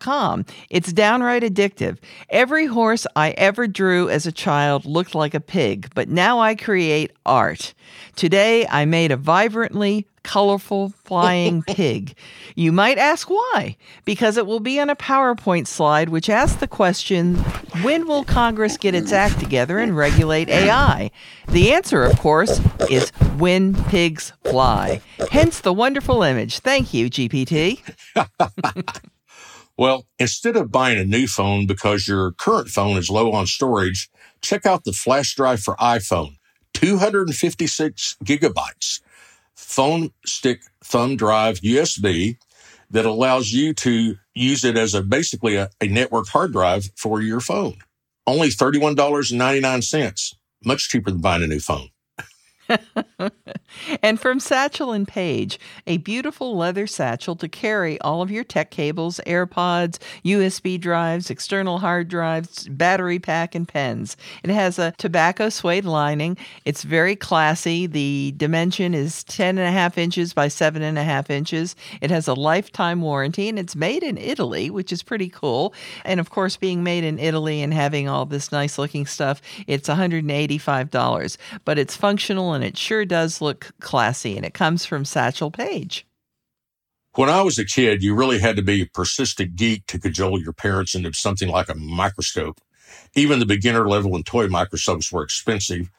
com. 0.00 0.44
It's 0.70 0.92
downright 0.92 1.42
addictive. 1.42 1.98
Every 2.30 2.66
horse 2.66 3.06
I 3.16 3.30
ever 3.32 3.66
drew 3.66 4.08
as 4.08 4.26
a 4.26 4.32
child 4.32 4.84
looked 4.84 5.14
like 5.14 5.34
a 5.34 5.40
pig, 5.40 5.90
but 5.94 6.08
now 6.08 6.40
I 6.40 6.54
create 6.54 7.12
art. 7.24 7.74
Today 8.16 8.66
I 8.68 8.84
made 8.84 9.12
a 9.12 9.16
vibrantly 9.16 10.06
colorful 10.24 10.92
flying 11.04 11.62
pig. 11.66 12.16
You 12.56 12.72
might 12.72 12.98
ask 12.98 13.30
why? 13.30 13.76
Because 14.04 14.36
it 14.36 14.46
will 14.46 14.58
be 14.60 14.80
on 14.80 14.90
a 14.90 14.96
PowerPoint 14.96 15.68
slide 15.68 16.08
which 16.08 16.28
asks 16.28 16.58
the 16.58 16.66
question 16.66 17.36
when 17.82 18.08
will 18.08 18.24
Congress 18.24 18.76
get 18.76 18.94
its 18.94 19.12
act 19.12 19.38
together 19.38 19.78
and 19.78 19.96
regulate 19.96 20.48
AI? 20.48 21.10
The 21.48 21.72
answer, 21.72 22.02
of 22.02 22.18
course, 22.18 22.60
is 22.90 23.10
when 23.36 23.74
pigs 23.84 24.32
fly. 24.44 25.00
Hence 25.30 25.60
the 25.60 25.72
wonderful 25.72 26.22
image. 26.22 26.60
Thank 26.60 26.92
you, 26.94 27.08
GPT. 27.10 27.80
Well, 29.76 30.06
instead 30.18 30.56
of 30.56 30.70
buying 30.70 30.98
a 30.98 31.04
new 31.04 31.26
phone 31.26 31.66
because 31.66 32.06
your 32.06 32.32
current 32.32 32.68
phone 32.68 32.96
is 32.96 33.10
low 33.10 33.32
on 33.32 33.46
storage, 33.46 34.08
check 34.40 34.66
out 34.66 34.84
the 34.84 34.92
flash 34.92 35.34
drive 35.34 35.60
for 35.60 35.74
iPhone, 35.76 36.36
256 36.74 38.16
gigabytes, 38.24 39.00
phone 39.56 40.10
stick 40.24 40.62
thumb 40.82 41.16
drive 41.16 41.60
USB 41.60 42.36
that 42.90 43.04
allows 43.04 43.52
you 43.52 43.74
to 43.74 44.16
use 44.34 44.64
it 44.64 44.76
as 44.76 44.94
a 44.94 45.02
basically 45.02 45.56
a, 45.56 45.70
a 45.80 45.88
network 45.88 46.28
hard 46.28 46.52
drive 46.52 46.90
for 46.96 47.20
your 47.20 47.40
phone. 47.40 47.78
Only 48.26 48.48
$31.99, 48.48 50.34
much 50.64 50.88
cheaper 50.88 51.10
than 51.10 51.20
buying 51.20 51.42
a 51.42 51.46
new 51.48 51.60
phone. 51.60 51.88
and 54.02 54.20
from 54.20 54.40
Satchel 54.40 54.92
and 54.92 55.06
Page, 55.06 55.58
a 55.86 55.98
beautiful 55.98 56.56
leather 56.56 56.86
satchel 56.86 57.36
to 57.36 57.48
carry 57.48 58.00
all 58.00 58.22
of 58.22 58.30
your 58.30 58.44
tech 58.44 58.70
cables, 58.70 59.20
AirPods, 59.26 59.98
USB 60.24 60.80
drives, 60.80 61.30
external 61.30 61.78
hard 61.78 62.08
drives, 62.08 62.68
battery 62.68 63.18
pack, 63.18 63.54
and 63.54 63.68
pens. 63.68 64.16
It 64.42 64.50
has 64.50 64.78
a 64.78 64.92
tobacco 64.92 65.48
suede 65.48 65.84
lining. 65.84 66.36
It's 66.64 66.82
very 66.82 67.16
classy. 67.16 67.86
The 67.86 68.34
dimension 68.36 68.94
is 68.94 69.24
10 69.24 69.58
and 69.58 69.68
a 69.68 69.72
half 69.72 69.98
inches 69.98 70.32
by 70.32 70.48
seven 70.48 70.82
and 70.82 70.98
a 70.98 71.04
half 71.04 71.30
inches. 71.30 71.76
It 72.00 72.10
has 72.10 72.28
a 72.28 72.34
lifetime 72.34 73.00
warranty 73.00 73.48
and 73.48 73.58
it's 73.58 73.76
made 73.76 74.02
in 74.02 74.18
Italy, 74.18 74.70
which 74.70 74.92
is 74.92 75.02
pretty 75.02 75.28
cool. 75.28 75.74
And 76.04 76.20
of 76.20 76.30
course, 76.30 76.56
being 76.56 76.82
made 76.82 77.04
in 77.04 77.18
Italy 77.18 77.62
and 77.62 77.74
having 77.74 78.08
all 78.08 78.26
this 78.26 78.52
nice 78.52 78.78
looking 78.78 79.06
stuff, 79.06 79.42
it's 79.66 79.88
$185, 79.88 81.36
but 81.64 81.78
it's 81.78 81.96
functional 81.96 82.53
and 82.54 82.64
it 82.64 82.78
sure 82.78 83.04
does 83.04 83.40
look 83.40 83.72
classy, 83.80 84.36
and 84.36 84.46
it 84.46 84.54
comes 84.54 84.84
from 84.84 85.04
Satchel 85.04 85.50
Paige. 85.50 86.06
When 87.14 87.28
I 87.28 87.42
was 87.42 87.58
a 87.58 87.64
kid, 87.64 88.02
you 88.02 88.14
really 88.14 88.40
had 88.40 88.56
to 88.56 88.62
be 88.62 88.82
a 88.82 88.86
persistent 88.86 89.54
geek 89.54 89.86
to 89.86 90.00
cajole 90.00 90.40
your 90.40 90.52
parents 90.52 90.94
into 90.94 91.12
something 91.12 91.48
like 91.48 91.68
a 91.68 91.74
microscope. 91.74 92.60
Even 93.14 93.38
the 93.38 93.46
beginner 93.46 93.88
level 93.88 94.16
and 94.16 94.26
toy 94.26 94.48
microscopes 94.48 95.12
were 95.12 95.22
expensive. 95.22 95.90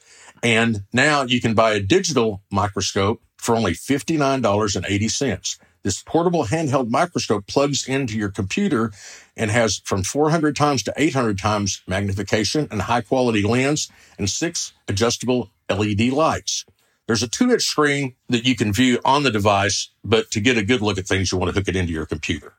And 0.43 0.83
now 0.91 1.23
you 1.23 1.39
can 1.39 1.53
buy 1.53 1.71
a 1.71 1.79
digital 1.79 2.41
microscope 2.51 3.21
for 3.37 3.55
only 3.55 3.73
$59.80. 3.73 5.57
This 5.85 6.01
portable 6.01 6.45
handheld 6.45 6.89
microscope 6.89 7.45
plugs 7.45 7.87
into 7.87 8.17
your 8.17 8.29
computer 8.29 8.91
and 9.37 9.51
has 9.51 9.83
from 9.85 10.01
400 10.01 10.55
times 10.55 10.81
to 10.81 10.93
800 10.97 11.37
times 11.37 11.83
magnification 11.85 12.67
and 12.71 12.81
high 12.81 13.01
quality 13.01 13.43
lens 13.43 13.91
and 14.17 14.27
six 14.27 14.73
adjustable 14.87 15.51
LED 15.69 16.09
lights. 16.11 16.65
There's 17.05 17.21
a 17.21 17.27
two 17.27 17.51
inch 17.51 17.61
screen 17.61 18.15
that 18.29 18.47
you 18.47 18.55
can 18.55 18.73
view 18.73 18.99
on 19.05 19.21
the 19.21 19.29
device, 19.29 19.89
but 20.03 20.31
to 20.31 20.39
get 20.39 20.57
a 20.57 20.63
good 20.63 20.81
look 20.81 20.97
at 20.97 21.05
things, 21.05 21.31
you 21.31 21.37
want 21.37 21.53
to 21.53 21.59
hook 21.59 21.67
it 21.67 21.75
into 21.75 21.93
your 21.93 22.07
computer. 22.07 22.53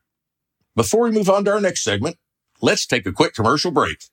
Before 0.77 1.03
we 1.03 1.11
move 1.11 1.29
on 1.29 1.45
to 1.47 1.51
our 1.51 1.61
next 1.61 1.83
segment, 1.83 2.19
let's 2.63 2.87
take 2.87 3.07
a 3.07 3.13
quick 3.13 3.35
commercial 3.35 3.73
break. 3.73 4.05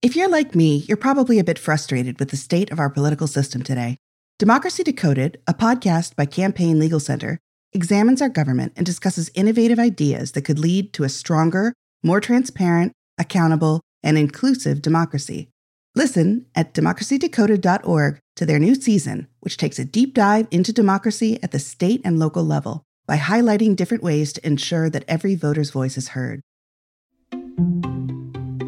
If 0.00 0.16
you're 0.16 0.30
like 0.30 0.54
me, 0.54 0.78
you're 0.88 0.96
probably 0.96 1.38
a 1.38 1.44
bit 1.44 1.58
frustrated 1.58 2.18
with 2.18 2.30
the 2.30 2.38
state 2.38 2.72
of 2.72 2.78
our 2.78 2.88
political 2.88 3.26
system 3.26 3.62
today. 3.62 3.98
Democracy 4.38 4.82
Decoded, 4.82 5.42
a 5.46 5.52
podcast 5.52 6.16
by 6.16 6.24
Campaign 6.24 6.78
Legal 6.78 7.00
Center, 7.00 7.38
examines 7.72 8.22
our 8.22 8.28
government 8.28 8.72
and 8.76 8.86
discusses 8.86 9.30
innovative 9.34 9.78
ideas 9.78 10.32
that 10.32 10.42
could 10.42 10.58
lead 10.58 10.92
to 10.94 11.04
a 11.04 11.08
stronger, 11.08 11.72
more 12.02 12.20
transparent, 12.20 12.92
accountable, 13.18 13.80
and 14.02 14.16
inclusive 14.16 14.80
democracy. 14.82 15.50
Listen 15.94 16.46
at 16.54 16.74
democracydecoded.org 16.74 18.20
to 18.36 18.46
their 18.46 18.58
new 18.58 18.74
season, 18.74 19.26
which 19.40 19.56
takes 19.56 19.78
a 19.78 19.84
deep 19.84 20.14
dive 20.14 20.46
into 20.50 20.72
democracy 20.72 21.38
at 21.42 21.50
the 21.50 21.58
state 21.58 22.00
and 22.04 22.18
local 22.18 22.44
level 22.44 22.84
by 23.06 23.16
highlighting 23.16 23.74
different 23.74 24.02
ways 24.02 24.32
to 24.34 24.46
ensure 24.46 24.88
that 24.90 25.04
every 25.08 25.34
voter's 25.34 25.70
voice 25.70 25.96
is 25.96 26.08
heard. 26.08 26.40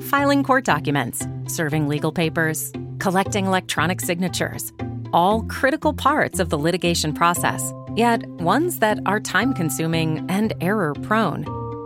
Filing 0.02 0.42
court 0.42 0.64
documents, 0.64 1.24
serving 1.46 1.86
legal 1.86 2.10
papers, 2.10 2.72
collecting 2.98 3.46
electronic 3.46 4.00
signatures, 4.00 4.72
all 5.12 5.42
critical 5.42 5.92
parts 5.92 6.40
of 6.40 6.48
the 6.48 6.58
litigation 6.58 7.12
process, 7.12 7.72
yet 8.00 8.26
ones 8.40 8.78
that 8.78 8.98
are 9.04 9.20
time 9.20 9.52
consuming 9.52 10.24
and 10.30 10.54
error 10.62 10.94
prone. 11.02 11.44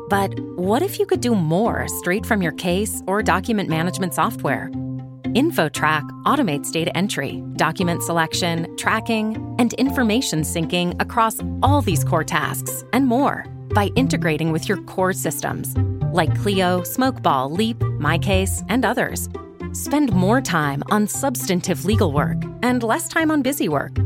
But 0.09 0.39
what 0.55 0.81
if 0.81 1.01
you 1.01 1.07
could 1.07 1.21
do 1.21 1.35
more 1.35 1.89
straight 1.89 2.25
from 2.25 2.41
your 2.41 2.53
case 2.53 3.03
or 3.09 3.21
document 3.21 3.69
management 3.69 4.15
software? 4.15 4.71
InfoTrack 5.41 6.09
automates 6.23 6.71
data 6.71 6.97
entry, 6.97 7.43
document 7.57 8.05
selection, 8.05 8.55
tracking, 8.77 9.57
and 9.59 9.73
information 9.73 10.43
syncing 10.43 10.95
across 11.03 11.37
all 11.65 11.83
these 11.83 12.05
core 12.05 12.23
tasks 12.23 12.85
and 12.93 13.09
more 13.09 13.45
by 13.75 13.87
integrating 13.97 14.53
with 14.53 14.69
your 14.69 14.81
core 14.83 15.13
systems 15.13 15.77
like 16.13 16.33
Clio, 16.43 16.83
Smokeball, 16.83 17.51
Leap, 17.51 17.81
MyCase, 18.07 18.65
and 18.69 18.85
others. 18.85 19.29
Spend 19.73 20.13
more 20.13 20.41
time 20.41 20.85
on 20.93 21.09
substantive 21.09 21.85
legal 21.85 22.13
work 22.13 22.41
and 22.63 22.85
less 22.85 23.09
time 23.09 23.33
on 23.33 23.43
busy 23.43 23.69
work. 23.69 23.97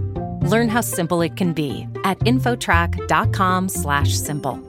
Learn 0.48 0.68
how 0.68 0.80
simple 0.80 1.20
it 1.20 1.36
can 1.36 1.52
be 1.52 1.86
at 2.04 2.18
infotrack.com 2.20 3.68
slash 3.68 4.14
simple. 4.14 4.60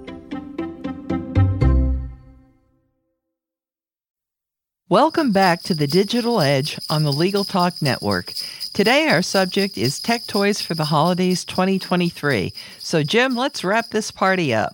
Welcome 4.89 5.31
back 5.31 5.61
to 5.63 5.75
the 5.75 5.85
Digital 5.85 6.41
Edge 6.41 6.79
on 6.89 7.03
the 7.03 7.13
Legal 7.13 7.43
Talk 7.43 7.79
Network. 7.79 8.33
Today, 8.73 9.07
our 9.07 9.21
subject 9.21 9.77
is 9.77 9.99
Tech 9.99 10.25
Toys 10.25 10.61
for 10.61 10.73
the 10.73 10.85
Holidays 10.85 11.45
2023. 11.45 12.51
So, 12.79 13.03
Jim, 13.03 13.35
let's 13.35 13.63
wrap 13.63 13.89
this 13.89 14.09
party 14.09 14.51
up. 14.51 14.73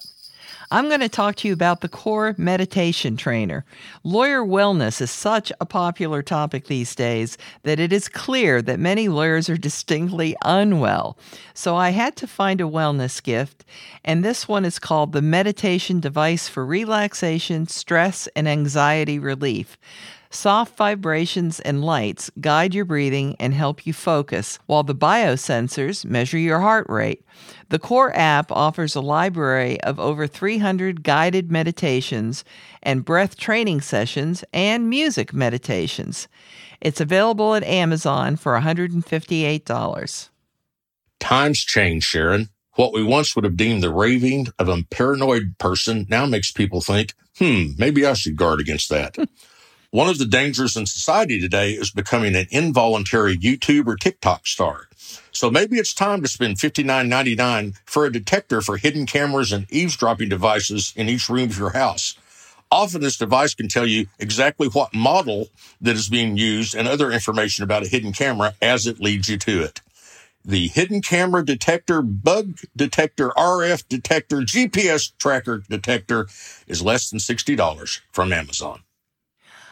I'm 0.71 0.87
going 0.87 1.01
to 1.01 1.09
talk 1.09 1.35
to 1.37 1.47
you 1.47 1.53
about 1.53 1.81
the 1.81 1.89
Core 1.89 2.33
Meditation 2.37 3.17
Trainer. 3.17 3.65
Lawyer 4.03 4.43
wellness 4.43 4.99
is 4.99 5.11
such 5.11 5.51
a 5.61 5.65
popular 5.65 6.23
topic 6.23 6.65
these 6.65 6.95
days 6.95 7.37
that 7.63 7.79
it 7.79 7.93
is 7.93 8.09
clear 8.09 8.61
that 8.63 8.79
many 8.79 9.07
lawyers 9.07 9.49
are 9.49 9.57
distinctly 9.57 10.35
unwell. 10.43 11.17
So 11.53 11.75
I 11.75 11.91
had 11.91 12.15
to 12.17 12.27
find 12.27 12.61
a 12.61 12.65
wellness 12.65 13.21
gift, 13.21 13.63
and 14.03 14.23
this 14.23 14.47
one 14.47 14.65
is 14.65 14.79
called 14.79 15.11
the 15.11 15.21
Meditation 15.21 15.99
Device 15.99 16.49
for 16.49 16.65
Relaxation, 16.65 17.67
Stress, 17.67 18.27
and 18.35 18.47
Anxiety 18.47 19.19
Relief. 19.19 19.77
Soft 20.35 20.75
vibrations 20.75 21.61
and 21.61 21.81
lights 21.81 22.29
guide 22.41 22.75
your 22.75 22.83
breathing 22.83 23.37
and 23.39 23.53
help 23.53 23.87
you 23.87 23.93
focus, 23.93 24.59
while 24.65 24.83
the 24.83 24.93
biosensors 24.93 26.03
measure 26.03 26.37
your 26.37 26.59
heart 26.59 26.87
rate. 26.89 27.23
The 27.69 27.79
Core 27.79 28.13
app 28.13 28.51
offers 28.51 28.95
a 28.95 29.01
library 29.01 29.79
of 29.81 29.97
over 29.97 30.27
300 30.27 31.03
guided 31.03 31.53
meditations 31.53 32.43
and 32.83 33.05
breath 33.05 33.37
training 33.37 33.79
sessions 33.79 34.43
and 34.53 34.89
music 34.89 35.33
meditations. 35.33 36.27
It's 36.81 36.99
available 36.99 37.55
at 37.55 37.63
Amazon 37.63 38.35
for 38.35 38.59
$158. 38.59 40.29
Times 41.21 41.59
change, 41.59 42.03
Sharon. 42.03 42.49
What 42.73 42.91
we 42.91 43.03
once 43.03 43.37
would 43.37 43.45
have 43.45 43.55
deemed 43.55 43.81
the 43.81 43.93
raving 43.93 44.47
of 44.59 44.67
a 44.67 44.83
paranoid 44.91 45.55
person 45.59 46.05
now 46.09 46.25
makes 46.25 46.51
people 46.51 46.81
think, 46.81 47.13
hmm, 47.37 47.67
maybe 47.77 48.05
I 48.05 48.11
should 48.13 48.35
guard 48.35 48.59
against 48.59 48.89
that. 48.89 49.15
One 49.95 50.09
of 50.09 50.17
the 50.17 50.25
dangers 50.25 50.75
in 50.75 50.87
society 50.87 51.39
today 51.39 51.71
is 51.71 51.89
becoming 51.89 52.35
an 52.35 52.47
involuntary 52.51 53.37
YouTube 53.37 53.87
or 53.87 53.95
TikTok 53.95 54.45
star. 54.45 54.89
So 55.31 55.49
maybe 55.49 55.77
it's 55.77 55.93
time 55.93 56.21
to 56.21 56.27
spend 56.27 56.57
$59.99 56.57 57.75
for 57.85 58.05
a 58.05 58.11
detector 58.11 58.59
for 58.59 58.75
hidden 58.75 59.05
cameras 59.05 59.53
and 59.53 59.71
eavesdropping 59.71 60.27
devices 60.27 60.91
in 60.97 61.07
each 61.07 61.29
room 61.29 61.49
of 61.49 61.57
your 61.57 61.69
house. 61.69 62.17
Often 62.69 63.03
this 63.03 63.17
device 63.17 63.55
can 63.55 63.69
tell 63.69 63.87
you 63.87 64.07
exactly 64.19 64.67
what 64.67 64.93
model 64.93 65.47
that 65.79 65.95
is 65.95 66.09
being 66.09 66.35
used 66.35 66.75
and 66.75 66.89
other 66.89 67.09
information 67.09 67.63
about 67.63 67.83
a 67.83 67.87
hidden 67.87 68.11
camera 68.11 68.53
as 68.61 68.87
it 68.87 68.99
leads 68.99 69.29
you 69.29 69.37
to 69.37 69.63
it. 69.63 69.79
The 70.43 70.67
hidden 70.67 71.01
camera 71.01 71.45
detector, 71.45 72.01
bug 72.01 72.59
detector, 72.75 73.29
RF 73.29 73.87
detector, 73.87 74.41
GPS 74.41 75.13
tracker 75.17 75.63
detector 75.69 76.27
is 76.67 76.81
less 76.81 77.09
than 77.09 77.19
$60 77.19 78.01
from 78.11 78.33
Amazon. 78.33 78.81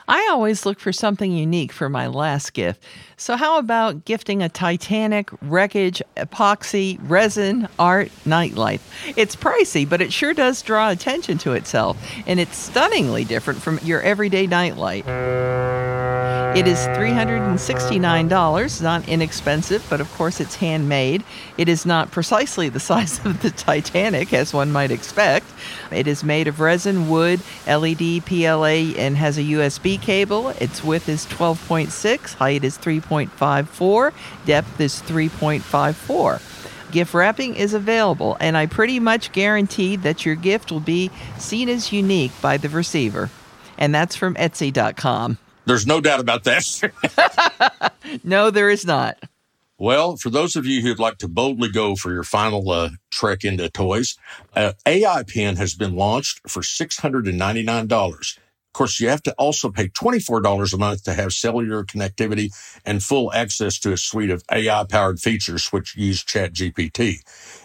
I 0.08 0.28
always 0.30 0.66
look 0.66 0.80
for 0.80 0.92
something 0.92 1.32
unique 1.32 1.72
for 1.72 1.90
my 1.90 2.08
last 2.08 2.54
gift. 2.54 2.84
So, 3.16 3.38
how 3.38 3.58
about 3.58 4.06
gifting 4.06 4.42
a 4.42 4.50
Titanic 4.50 5.30
wreckage, 5.42 6.02
epoxy, 6.18 7.00
resin, 7.04 7.68
art 7.80 8.12
nightlight? 8.26 8.82
It's 9.16 9.36
pricey, 9.36 9.88
but 9.88 10.02
it 10.02 10.12
sure 10.12 10.34
does 10.34 10.62
draw 10.62 10.90
attention 10.90 11.38
to 11.40 11.54
itself, 11.54 11.98
and 12.28 12.40
it's 12.40 12.58
stunningly 12.58 13.24
different 13.24 13.62
from 13.62 13.80
your 13.84 14.02
everyday 14.02 14.48
nightlight. 14.48 15.06
It 16.56 16.68
is 16.68 16.78
$369, 16.78 18.82
not 18.84 19.10
inexpensive, 19.10 19.84
but 19.90 20.00
of 20.00 20.14
course 20.14 20.40
it's 20.40 20.58
handmade. 20.58 21.24
It 21.58 21.68
is 21.68 21.84
not 21.84 22.12
precisely 22.12 22.70
the 22.70 22.80
size 22.92 23.26
of 23.26 23.42
the 23.42 23.50
Titanic, 23.50 24.32
as 24.34 24.54
one 24.54 24.72
might 24.72 24.92
expect. 24.92 25.48
It 25.90 26.08
is 26.08 26.24
made 26.24 26.48
of 26.48 26.60
resin, 26.60 27.10
wood, 27.10 27.42
LED, 27.66 28.24
PLA, 28.28 28.94
and 29.02 29.18
has 29.18 29.40
a 29.40 29.44
USB 29.44 29.93
cable. 29.98 30.50
Its 30.50 30.84
width 30.84 31.10
is 31.10 31.26
12.6, 31.28 32.34
height 32.36 32.64
is 32.64 32.78
3.54, 32.78 34.14
depth 34.46 34.80
is 34.82 35.02
3.54 35.02 36.42
gift 36.94 37.14
wrapping 37.16 37.56
is 37.56 37.74
available, 37.74 38.38
and 38.40 38.56
I 38.56 38.68
pretty 38.68 39.00
much 39.00 39.32
guarantee 39.34 39.96
that 39.98 40.26
your 40.26 40.36
gift 40.36 40.72
will 40.72 40.80
be 40.80 41.10
seen 41.40 41.68
as 41.68 41.92
unique 41.92 42.32
by 42.40 42.58
the 42.58 42.70
receiver. 42.70 43.30
And 43.78 43.94
that's 43.94 44.16
from 44.16 44.36
Etsy.com. 44.36 45.40
There's 45.66 45.88
no 45.88 46.00
doubt 46.00 46.20
about 46.20 46.44
that. 46.44 47.94
no, 48.24 48.52
there 48.52 48.70
is 48.70 48.86
not. 48.86 49.18
Well, 49.80 50.18
for 50.18 50.30
those 50.30 50.56
of 50.56 50.66
you 50.66 50.82
who'd 50.82 51.00
like 51.00 51.18
to 51.18 51.28
boldly 51.28 51.70
go 51.72 51.96
for 51.96 52.14
your 52.14 52.24
final 52.24 52.70
uh, 52.70 52.92
trek 53.10 53.44
into 53.44 53.70
toys, 53.70 54.16
uh, 54.56 54.74
AI 54.86 55.24
Pin 55.24 55.56
has 55.56 55.74
been 55.74 55.96
launched 55.96 56.42
for 56.48 56.62
$699. 56.62 58.38
Of 58.74 58.78
course, 58.80 59.02
you 59.02 59.10
have 59.10 59.24
to 59.26 59.34
also 59.34 59.70
pay 59.70 59.90
$24 59.90 60.74
a 60.74 60.78
month 60.78 61.04
to 61.04 61.14
have 61.14 61.34
cellular 61.34 61.84
connectivity 61.84 62.56
and 62.88 63.04
full 63.04 63.32
access 63.34 63.78
to 63.82 63.94
a 63.94 63.98
suite 63.98 64.32
of 64.32 64.44
AI 64.52 64.86
powered 64.86 65.20
features 65.20 65.68
which 65.68 65.96
use 65.96 66.24
ChatGPT. 66.24 67.20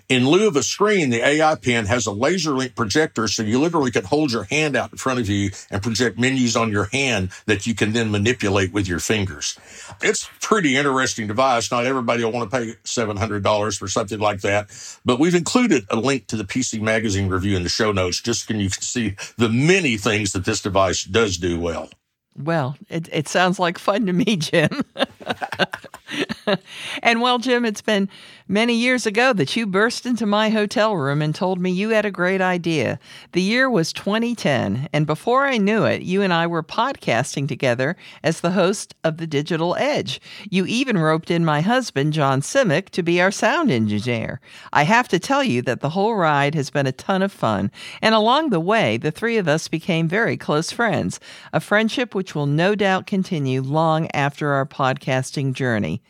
In 0.09 0.29
lieu 0.29 0.49
of 0.49 0.57
a 0.57 0.63
screen, 0.63 1.11
the 1.11 1.27
AI 1.27 1.57
Pin 1.57 1.87
has 1.87 2.07
a 2.07 2.13
laser 2.13 2.53
link 2.53 2.77
projector, 2.77 3.29
so 3.29 3.43
you 3.43 3.59
literally 3.61 3.91
could 3.91 4.05
hold 4.07 4.33
your 4.33 4.45
hand 4.45 4.77
out 4.77 4.93
in 4.93 4.99
front 4.99 5.21
of 5.21 5.29
you 5.29 5.51
and 5.71 5.83
project 5.83 6.19
menus 6.19 6.57
on 6.57 6.73
your 6.73 6.87
hand 6.93 7.31
that 7.47 7.67
you 7.67 7.75
can 7.75 7.93
then 7.93 8.11
manipulate 8.11 8.73
with 8.73 8.89
your 8.89 9.01
fingers. 9.01 9.59
It's 10.03 10.25
a 10.25 10.31
pretty 10.41 10.77
interesting 10.77 11.27
device. 11.27 11.71
Not 11.73 11.87
everybody 11.87 12.25
will 12.25 12.33
want 12.33 12.51
to 12.51 12.57
pay 12.57 12.75
$700 12.85 13.79
for 13.79 13.89
something 13.89 14.21
like 14.21 14.43
that, 14.43 14.71
but 15.05 15.19
we've 15.21 15.35
included 15.35 15.87
a 15.91 15.97
link 15.97 16.29
to 16.29 16.37
the 16.37 16.45
PC 16.45 16.81
Magazine 16.81 17.29
review 17.29 17.57
in 17.57 17.65
the 17.65 17.69
show 17.71 17.93
notes 17.93 18.21
just 18.23 18.47
so 18.49 18.55
you 18.55 18.71
can 18.71 18.83
see 18.83 19.17
the 19.39 19.51
many 19.51 19.97
things 19.99 20.33
that 20.33 20.45
this 20.47 20.63
device 20.63 20.98
does 21.05 21.37
do 21.39 21.59
well. 21.61 21.91
Well, 22.37 22.77
it, 22.89 23.09
it 23.13 23.29
sounds 23.29 23.59
like 23.59 23.79
fun 23.79 24.07
to 24.07 24.13
me, 24.13 24.37
Jim. 24.37 24.83
and 27.03 27.21
well, 27.21 27.39
Jim, 27.39 27.65
it's 27.65 27.83
been 27.83 28.09
many 28.47 28.75
years 28.75 29.07
ago 29.07 29.33
that 29.33 29.55
you 29.57 29.67
burst 29.67 30.07
into 30.07 30.27
my 30.27 30.49
hotel 30.49 30.97
room 30.97 31.21
and 31.21 31.35
told 31.35 31.61
me 31.61 31.71
you 31.71 31.91
had 31.91 32.07
a 32.07 32.11
great 32.11 32.41
idea. 32.41 32.99
The 33.33 33.43
year 33.43 33.69
was 33.69 33.93
2010, 33.93 34.89
and 34.93 35.07
before 35.07 35.47
I 35.47 35.59
knew 35.59 35.85
it, 35.85 36.03
you 36.03 36.23
and 36.23 36.33
I 36.33 36.47
were 36.47 36.63
podcasting 36.63 37.47
together 37.47 37.97
as 38.23 38.41
the 38.41 38.53
host 38.53 38.95
of 39.05 39.19
The 39.19 39.27
Digital 39.27 39.77
Edge. 39.77 40.21
You 40.51 40.65
even 40.67 40.99
roped 40.99 41.31
in 41.31 41.45
my 41.45 41.61
husband, 41.61 42.13
John 42.13 42.41
Simek, 42.41 42.89
to 42.91 43.03
be 43.03 43.21
our 43.21 43.31
sound 43.31 43.71
engineer. 43.71 44.41
I 44.73 44.85
have 44.85 45.09
to 45.09 45.19
tell 45.19 45.45
you 45.45 45.63
that 45.63 45.81
the 45.81 45.91
whole 45.91 46.15
ride 46.15 46.55
has 46.55 46.71
been 46.71 46.87
a 46.87 46.93
ton 46.93 47.23
of 47.23 47.33
fun, 47.33 47.71
and 48.01 48.15
along 48.15 48.51
the 48.51 48.61
way, 48.61 48.97
the 48.97 49.11
three 49.11 49.37
of 49.37 49.49
us 49.49 49.69
became 49.69 50.09
very 50.09 50.37
close 50.37 50.71
friends, 50.71 51.21
a 51.53 51.61
friendship 51.61 52.15
which 52.15 52.35
will 52.35 52.47
no 52.47 52.75
doubt 52.75 53.07
continue 53.07 53.61
long 53.61 54.09
after 54.15 54.53
our 54.53 54.67
podcasting 54.67 55.53
journey. 55.53 56.01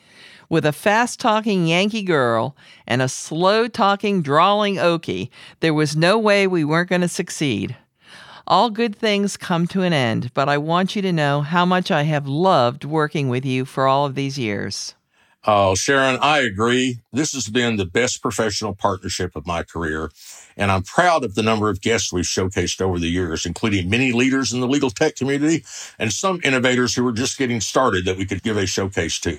With 0.50 0.64
a 0.64 0.72
fast 0.72 1.20
talking 1.20 1.66
Yankee 1.66 2.02
girl 2.02 2.56
and 2.86 3.02
a 3.02 3.08
slow 3.08 3.68
talking, 3.68 4.22
drawling 4.22 4.76
Okie, 4.76 5.28
there 5.60 5.74
was 5.74 5.94
no 5.94 6.18
way 6.18 6.46
we 6.46 6.64
weren't 6.64 6.88
going 6.88 7.02
to 7.02 7.08
succeed. 7.08 7.76
All 8.46 8.70
good 8.70 8.96
things 8.96 9.36
come 9.36 9.66
to 9.66 9.82
an 9.82 9.92
end, 9.92 10.32
but 10.32 10.48
I 10.48 10.56
want 10.56 10.96
you 10.96 11.02
to 11.02 11.12
know 11.12 11.42
how 11.42 11.66
much 11.66 11.90
I 11.90 12.04
have 12.04 12.26
loved 12.26 12.86
working 12.86 13.28
with 13.28 13.44
you 13.44 13.66
for 13.66 13.86
all 13.86 14.06
of 14.06 14.14
these 14.14 14.38
years. 14.38 14.94
Oh, 15.46 15.74
Sharon, 15.74 16.18
I 16.22 16.38
agree. 16.38 17.00
This 17.12 17.32
has 17.32 17.48
been 17.48 17.76
the 17.76 17.84
best 17.84 18.22
professional 18.22 18.74
partnership 18.74 19.36
of 19.36 19.46
my 19.46 19.62
career. 19.62 20.10
And 20.56 20.70
I'm 20.70 20.82
proud 20.82 21.24
of 21.24 21.34
the 21.34 21.42
number 21.42 21.68
of 21.68 21.80
guests 21.80 22.12
we've 22.12 22.24
showcased 22.24 22.80
over 22.80 22.98
the 22.98 23.08
years, 23.08 23.46
including 23.46 23.88
many 23.88 24.12
leaders 24.12 24.52
in 24.52 24.60
the 24.60 24.66
legal 24.66 24.90
tech 24.90 25.16
community 25.16 25.64
and 25.98 26.12
some 26.12 26.40
innovators 26.42 26.94
who 26.94 27.06
are 27.06 27.12
just 27.12 27.38
getting 27.38 27.60
started 27.60 28.06
that 28.06 28.16
we 28.16 28.24
could 28.24 28.42
give 28.42 28.56
a 28.56 28.66
showcase 28.66 29.20
to. 29.20 29.38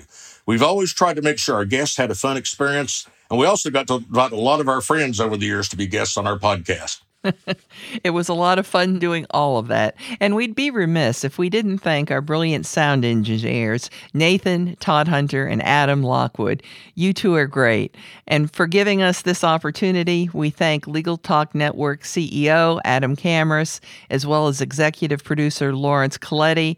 We've 0.50 0.64
always 0.64 0.92
tried 0.92 1.14
to 1.14 1.22
make 1.22 1.38
sure 1.38 1.54
our 1.54 1.64
guests 1.64 1.96
had 1.96 2.10
a 2.10 2.14
fun 2.16 2.36
experience. 2.36 3.06
And 3.30 3.38
we 3.38 3.46
also 3.46 3.70
got 3.70 3.86
to 3.86 3.94
invite 3.94 4.32
a 4.32 4.36
lot 4.36 4.58
of 4.58 4.68
our 4.68 4.80
friends 4.80 5.20
over 5.20 5.36
the 5.36 5.46
years 5.46 5.68
to 5.68 5.76
be 5.76 5.86
guests 5.86 6.16
on 6.16 6.26
our 6.26 6.40
podcast. 6.40 7.02
it 8.02 8.10
was 8.10 8.28
a 8.28 8.34
lot 8.34 8.58
of 8.58 8.66
fun 8.66 8.98
doing 8.98 9.26
all 9.30 9.58
of 9.58 9.68
that. 9.68 9.94
And 10.18 10.34
we'd 10.34 10.56
be 10.56 10.72
remiss 10.72 11.22
if 11.22 11.38
we 11.38 11.50
didn't 11.50 11.78
thank 11.78 12.10
our 12.10 12.20
brilliant 12.20 12.66
sound 12.66 13.04
engineers, 13.04 13.90
Nathan, 14.12 14.74
Todd 14.80 15.06
Hunter, 15.06 15.46
and 15.46 15.62
Adam 15.62 16.02
Lockwood. 16.02 16.64
You 16.96 17.12
two 17.12 17.36
are 17.36 17.46
great. 17.46 17.96
And 18.26 18.52
for 18.52 18.66
giving 18.66 19.02
us 19.02 19.22
this 19.22 19.44
opportunity, 19.44 20.30
we 20.32 20.50
thank 20.50 20.88
Legal 20.88 21.16
Talk 21.16 21.54
Network 21.54 22.02
CEO 22.02 22.80
Adam 22.84 23.14
Camras, 23.14 23.78
as 24.10 24.26
well 24.26 24.48
as 24.48 24.60
executive 24.60 25.22
producer 25.22 25.76
Laurence 25.76 26.18
Colletti 26.18 26.76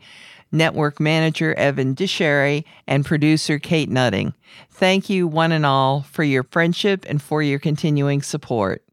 network 0.53 1.01
manager 1.01 1.55
Evan 1.55 1.95
Dicharry, 1.95 2.65
and 2.87 3.05
producer 3.05 3.59
Kate 3.59 3.91
Nutting. 3.91 4.35
Thank 4.71 5.11
you, 5.11 5.27
one 5.27 5.53
and 5.53 5.67
all, 5.67 6.03
for 6.03 6.23
your 6.23 6.45
friendship 6.45 7.05
and 7.09 7.21
for 7.21 7.43
your 7.43 7.59
continuing 7.59 8.23
support. 8.23 8.85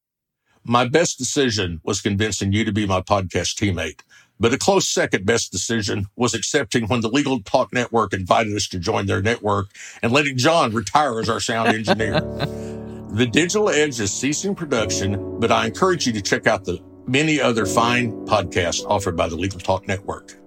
My 0.64 0.88
best 0.88 1.18
decision 1.18 1.82
was 1.84 2.02
convincing 2.02 2.54
you 2.54 2.64
to 2.66 2.72
be 2.72 2.86
my 2.86 3.02
podcast 3.02 3.56
teammate. 3.56 4.02
But 4.40 4.54
a 4.54 4.58
close 4.58 4.88
second 4.88 5.26
best 5.26 5.52
decision 5.52 6.06
was 6.16 6.34
accepting 6.34 6.88
when 6.88 7.02
the 7.02 7.10
Legal 7.10 7.42
Talk 7.42 7.74
Network 7.74 8.14
invited 8.14 8.56
us 8.56 8.68
to 8.70 8.80
join 8.80 9.06
their 9.06 9.22
network 9.22 9.68
and 10.02 10.14
letting 10.14 10.38
John 10.38 10.72
retire 10.72 11.20
as 11.20 11.30
our 11.30 11.42
sound 11.42 11.70
engineer. 11.70 12.22
the 13.12 13.28
Digital 13.30 13.70
Edge 13.70 14.00
is 14.00 14.14
ceasing 14.14 14.56
production, 14.56 15.40
but 15.40 15.52
I 15.52 15.66
encourage 15.66 16.08
you 16.08 16.14
to 16.14 16.22
check 16.22 16.48
out 16.48 16.64
the 16.64 16.80
many 17.06 17.42
other 17.42 17.66
fine 17.66 18.14
podcasts 18.26 18.86
offered 18.86 19.18
by 19.18 19.28
the 19.28 19.36
Legal 19.36 19.60
Talk 19.60 19.88
Network. 19.88 20.39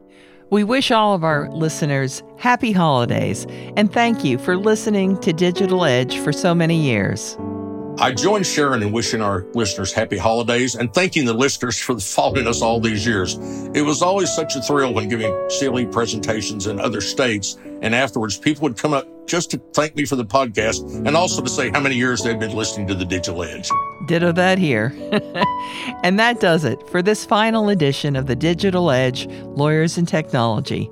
We 0.53 0.65
wish 0.65 0.91
all 0.91 1.15
of 1.15 1.25
our 1.25 1.49
listeners 1.49 2.23
happy 2.37 2.73
holidays 2.73 3.47
and 3.75 3.91
thank 3.91 4.23
you 4.23 4.37
for 4.37 4.59
listening 4.59 5.19
to 5.21 5.33
Digital 5.33 5.87
Edge 5.87 6.19
for 6.19 6.31
so 6.31 6.55
many 6.55 6.77
years. 6.77 7.39
I 8.03 8.11
join 8.11 8.43
Sharon 8.43 8.83
in 8.83 8.91
wishing 8.91 9.23
our 9.23 9.47
listeners 9.55 9.93
happy 9.93 10.19
holidays 10.19 10.75
and 10.75 10.93
thanking 10.93 11.25
the 11.25 11.35
listeners 11.35 11.79
for 11.79 12.01
following 12.01 12.49
us 12.49 12.61
all 12.61 12.81
these 12.81 13.07
years. 13.07 13.37
It 13.75 13.83
was 13.83 14.03
always 14.03 14.29
such 14.35 14.57
a 14.57 14.61
thrill 14.61 14.93
when 14.93 15.09
giving 15.09 15.33
CLE 15.49 15.87
presentations 15.87 16.67
in 16.67 16.81
other 16.81 17.01
states 17.01 17.57
And 17.81 17.95
afterwards, 17.95 18.37
people 18.37 18.63
would 18.63 18.77
come 18.77 18.93
up 18.93 19.07
just 19.29 19.53
to 19.53 19.59
thank 19.73 19.95
me 19.95 20.05
for 20.05 20.17
the 20.17 20.25
podcast 20.25 21.07
and 21.07 21.17
also 21.17 21.43
to 21.43 21.49
say 21.49 21.71
how 21.71 21.79
many 21.79 21.95
years 21.95 22.23
they'd 22.23 22.41
been 22.41 22.57
listening 22.57 22.89
to 22.89 22.95
the 22.97 23.05
Digital 23.05 23.45
Edge. 23.45 23.71
Ditto 24.07 24.33
that 24.33 24.59
here. 24.59 24.93
and 26.03 26.19
that 26.19 26.41
does 26.41 26.65
it 26.65 26.81
for 26.91 27.03
this 27.03 27.25
final 27.25 27.69
edition 27.69 28.17
of 28.17 28.27
the 28.27 28.35
Digital 28.35 28.91
Edge 28.91 29.29
Lawyers 29.45 29.97
and 29.97 30.09
Technology. 30.09 30.91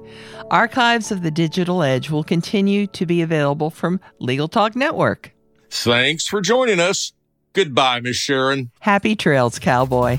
Archives 0.52 1.10
of 1.10 1.22
the 1.22 1.30
Digital 1.32 1.82
Edge 1.82 2.08
will 2.08 2.24
continue 2.24 2.86
to 2.88 3.04
be 3.04 3.20
available 3.20 3.70
from 3.70 3.98
Legal 4.20 4.46
Talk 4.46 4.76
Network. 4.76 5.32
Thanks 5.70 6.26
for 6.26 6.40
joining 6.40 6.80
us. 6.80 7.12
Goodbye, 7.52 8.00
Miss 8.00 8.16
Sharon. 8.16 8.70
Happy 8.80 9.16
trails, 9.16 9.58
cowboy. 9.58 10.18